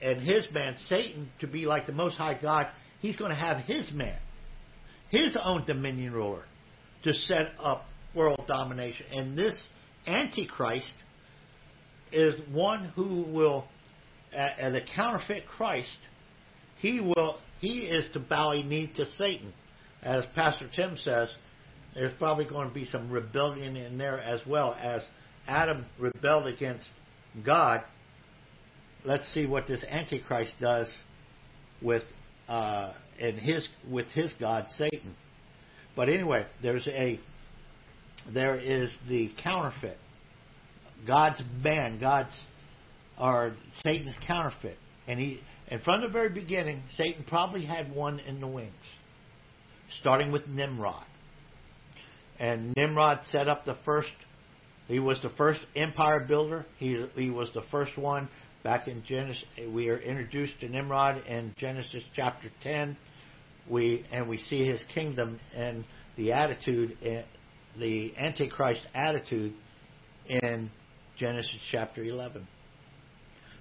and 0.00 0.20
his 0.20 0.46
man, 0.52 0.76
Satan, 0.88 1.30
to 1.40 1.46
be 1.46 1.66
like 1.66 1.86
the 1.86 1.92
Most 1.92 2.16
High 2.16 2.38
God, 2.40 2.66
he's 3.00 3.16
going 3.16 3.30
to 3.30 3.36
have 3.36 3.64
his 3.64 3.90
man, 3.92 4.18
his 5.10 5.36
own 5.42 5.64
dominion 5.66 6.12
ruler, 6.12 6.44
to 7.04 7.12
set 7.12 7.52
up 7.58 7.84
world 8.14 8.44
domination. 8.46 9.06
And 9.12 9.38
this 9.38 9.68
Antichrist 10.06 10.92
is 12.12 12.34
one 12.50 12.86
who 12.94 13.22
will, 13.22 13.66
as 14.32 14.74
a 14.74 14.80
counterfeit 14.94 15.46
Christ, 15.46 15.96
he 16.78 17.00
will 17.00 17.38
he 17.60 17.80
is 17.80 18.08
to 18.12 18.20
bow 18.20 18.52
a 18.52 18.62
knee 18.62 18.90
to 18.96 19.04
Satan, 19.04 19.52
as 20.02 20.24
Pastor 20.34 20.70
Tim 20.74 20.96
says 20.96 21.28
there's 21.94 22.16
probably 22.18 22.44
going 22.44 22.68
to 22.68 22.74
be 22.74 22.84
some 22.84 23.10
rebellion 23.10 23.76
in 23.76 23.98
there 23.98 24.20
as 24.20 24.40
well 24.46 24.76
as 24.80 25.02
Adam 25.48 25.86
rebelled 25.98 26.46
against 26.46 26.88
God. 27.44 27.82
Let's 29.04 29.32
see 29.32 29.46
what 29.46 29.66
this 29.66 29.82
Antichrist 29.88 30.52
does 30.60 30.88
with 31.82 32.02
uh, 32.48 32.92
and 33.20 33.38
his 33.38 33.68
with 33.90 34.06
his 34.08 34.32
God 34.40 34.66
Satan. 34.76 35.14
But 35.96 36.08
anyway, 36.08 36.46
there's 36.62 36.86
a 36.88 37.20
there 38.32 38.58
is 38.58 38.90
the 39.08 39.30
counterfeit. 39.42 39.98
God's 41.06 41.42
man, 41.62 42.00
God's 42.00 42.46
or 43.20 43.54
Satan's 43.84 44.16
counterfeit, 44.26 44.78
and 45.06 45.18
he 45.18 45.40
and 45.68 45.82
from 45.82 46.00
the 46.00 46.08
very 46.08 46.30
beginning, 46.30 46.82
Satan 46.96 47.24
probably 47.28 47.64
had 47.64 47.92
one 47.94 48.20
in 48.20 48.40
the 48.40 48.46
wings, 48.46 48.72
starting 50.00 50.32
with 50.32 50.46
Nimrod 50.46 51.04
and 52.38 52.74
Nimrod 52.76 53.20
set 53.24 53.48
up 53.48 53.64
the 53.64 53.76
first. 53.84 54.12
He 54.86 54.98
was 54.98 55.20
the 55.22 55.30
first 55.30 55.60
empire 55.76 56.20
builder. 56.20 56.64
He 56.78 57.04
he 57.14 57.30
was 57.30 57.50
the 57.54 57.62
first 57.70 57.96
one 57.98 58.28
back 58.68 58.86
in 58.86 59.02
Genesis. 59.08 59.44
We 59.72 59.88
are 59.88 59.96
introduced 59.96 60.60
to 60.60 60.68
Nimrod 60.68 61.24
in 61.24 61.54
Genesis 61.56 62.02
chapter 62.14 62.50
ten. 62.62 62.98
We 63.66 64.04
and 64.12 64.28
we 64.28 64.36
see 64.36 64.66
his 64.66 64.84
kingdom 64.92 65.40
and 65.56 65.86
the 66.18 66.32
attitude, 66.34 66.98
eh, 67.02 67.22
the 67.78 68.12
Antichrist 68.18 68.84
attitude, 68.92 69.54
in 70.26 70.70
Genesis 71.18 71.56
chapter 71.70 72.04
eleven. 72.04 72.46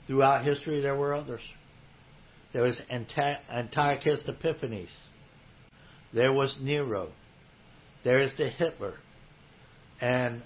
Throughout 0.08 0.44
history, 0.44 0.82
there 0.82 0.98
were 0.98 1.14
others. 1.14 1.40
There 2.52 2.64
was 2.64 2.78
Antiochus 2.90 4.24
Epiphanes. 4.28 4.92
There 6.14 6.34
was 6.34 6.54
Nero. 6.60 7.12
There 8.04 8.20
is 8.20 8.34
the 8.38 8.50
Hitler. 8.50 8.96
And 10.02 10.44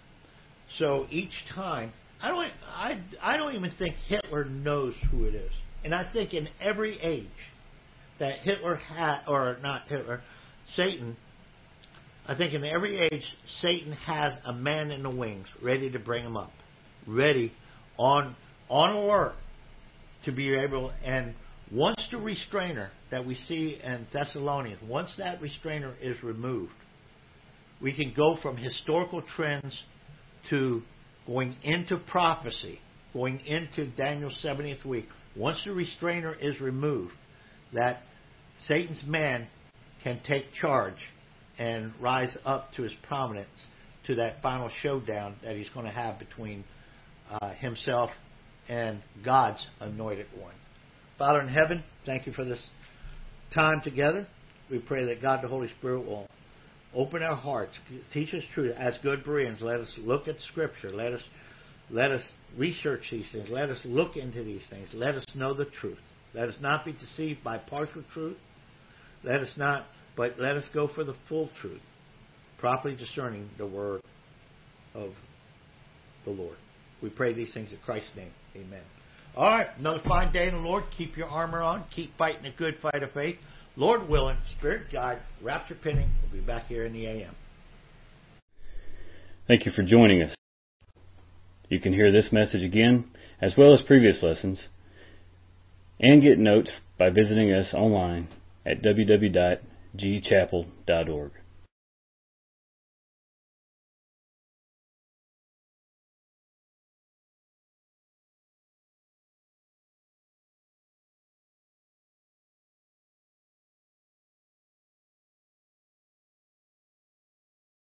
so 0.77 1.07
each 1.09 1.33
time, 1.55 1.93
I 2.21 2.29
don't, 2.29 2.51
I, 2.65 3.01
I 3.21 3.37
don't 3.37 3.55
even 3.55 3.71
think 3.77 3.95
Hitler 4.07 4.45
knows 4.45 4.93
who 5.09 5.25
it 5.25 5.35
is. 5.35 5.51
And 5.83 5.95
I 5.95 6.11
think 6.11 6.33
in 6.33 6.47
every 6.59 6.99
age 6.99 7.27
that 8.19 8.39
Hitler 8.39 8.75
had, 8.75 9.21
or 9.27 9.57
not 9.61 9.87
Hitler, 9.87 10.21
Satan, 10.67 11.17
I 12.27 12.35
think 12.35 12.53
in 12.53 12.63
every 12.63 12.97
age, 12.97 13.23
Satan 13.61 13.93
has 13.93 14.33
a 14.45 14.53
man 14.53 14.91
in 14.91 15.01
the 15.03 15.09
wings 15.09 15.47
ready 15.61 15.89
to 15.89 15.99
bring 15.99 16.23
him 16.23 16.37
up, 16.37 16.51
ready, 17.07 17.51
on, 17.97 18.35
on 18.69 18.95
alert 18.95 19.35
to 20.25 20.31
be 20.31 20.53
able, 20.53 20.91
and 21.03 21.33
Once 21.71 22.05
the 22.11 22.17
restrainer 22.17 22.91
that 23.11 23.25
we 23.25 23.33
see 23.33 23.79
in 23.81 24.05
Thessalonians, 24.11 24.81
once 24.83 25.15
that 25.17 25.41
restrainer 25.41 25.95
is 26.01 26.21
removed, 26.21 26.73
we 27.81 27.93
can 27.93 28.13
go 28.15 28.37
from 28.41 28.57
historical 28.57 29.21
trends 29.21 29.81
to 30.49 30.81
going 31.31 31.55
into 31.63 31.97
prophecy, 31.97 32.77
going 33.13 33.39
into 33.45 33.87
Daniel's 33.91 34.37
70th 34.43 34.83
week. 34.83 35.07
Once 35.35 35.61
the 35.63 35.71
restrainer 35.71 36.33
is 36.33 36.59
removed, 36.59 37.13
that 37.73 38.01
Satan's 38.67 39.03
man 39.07 39.47
can 40.03 40.19
take 40.27 40.51
charge 40.59 40.97
and 41.57 41.93
rise 42.01 42.35
up 42.43 42.73
to 42.73 42.83
his 42.83 42.91
prominence 43.07 43.47
to 44.07 44.15
that 44.15 44.41
final 44.41 44.69
showdown 44.81 45.35
that 45.43 45.55
he's 45.55 45.69
going 45.69 45.85
to 45.85 45.91
have 45.91 46.19
between 46.19 46.65
uh, 47.29 47.53
himself 47.53 48.09
and 48.67 49.01
God's 49.23 49.65
anointed 49.79 50.25
one. 50.37 50.55
Father 51.17 51.39
in 51.39 51.47
heaven, 51.47 51.81
thank 52.05 52.27
you 52.27 52.33
for 52.33 52.43
this 52.43 52.61
time 53.53 53.79
together. 53.83 54.27
We 54.69 54.79
pray 54.79 55.05
that 55.05 55.21
God 55.21 55.41
the 55.43 55.47
Holy 55.47 55.69
Spirit 55.79 56.05
will 56.05 56.27
open 56.93 57.23
our 57.23 57.35
hearts, 57.35 57.77
teach 58.13 58.33
us 58.33 58.43
truth. 58.53 58.75
As 58.77 58.97
good 59.01 59.23
Bereans, 59.23 59.61
let 59.61 59.79
us 59.79 59.91
look 59.97 60.27
at 60.27 60.39
Scripture. 60.41 60.91
Let 60.91 61.13
us 61.13 61.23
let 61.89 62.11
us 62.11 62.23
research 62.57 63.01
these 63.11 63.29
things. 63.31 63.49
Let 63.49 63.69
us 63.69 63.79
look 63.83 64.15
into 64.15 64.43
these 64.43 64.63
things. 64.69 64.89
Let 64.93 65.15
us 65.15 65.25
know 65.35 65.53
the 65.53 65.65
truth. 65.65 65.99
Let 66.33 66.47
us 66.47 66.55
not 66.61 66.85
be 66.85 66.93
deceived 66.93 67.43
by 67.43 67.57
partial 67.57 68.03
truth. 68.13 68.37
Let 69.23 69.41
us 69.41 69.51
not, 69.57 69.85
but 70.15 70.39
let 70.39 70.55
us 70.55 70.63
go 70.73 70.87
for 70.87 71.03
the 71.03 71.15
full 71.27 71.49
truth, 71.59 71.81
properly 72.57 72.95
discerning 72.95 73.49
the 73.57 73.67
word 73.67 74.01
of 74.95 75.11
the 76.23 76.31
Lord. 76.31 76.57
We 77.03 77.09
pray 77.09 77.33
these 77.33 77.53
things 77.53 77.71
in 77.71 77.77
Christ's 77.79 78.15
name. 78.15 78.31
Amen. 78.55 78.83
All 79.35 79.45
right, 79.45 79.67
another 79.77 80.01
fine 80.07 80.31
day 80.31 80.47
in 80.47 80.53
the 80.53 80.59
Lord. 80.59 80.83
Keep 80.97 81.17
your 81.17 81.27
armor 81.27 81.61
on. 81.61 81.85
Keep 81.95 82.17
fighting 82.17 82.45
a 82.45 82.57
good 82.57 82.77
fight 82.81 83.01
of 83.03 83.11
faith. 83.11 83.37
Lord 83.75 84.09
willing, 84.09 84.37
Spirit 84.57 84.87
guide, 84.91 85.19
rapture 85.41 85.75
pinning. 85.75 86.09
We'll 86.21 86.41
be 86.41 86.45
back 86.45 86.67
here 86.67 86.85
in 86.85 86.93
the 86.93 87.05
AM. 87.05 87.35
Thank 89.47 89.65
you 89.65 89.71
for 89.71 89.83
joining 89.83 90.21
us. 90.21 90.35
You 91.69 91.79
can 91.79 91.93
hear 91.93 92.11
this 92.11 92.31
message 92.31 92.63
again, 92.63 93.09
as 93.41 93.55
well 93.57 93.73
as 93.73 93.81
previous 93.81 94.21
lessons, 94.21 94.67
and 95.99 96.21
get 96.21 96.37
notes 96.37 96.71
by 96.99 97.09
visiting 97.09 97.51
us 97.51 97.73
online 97.73 98.29
at 98.65 98.83
www.gchapel.org. 98.83 101.31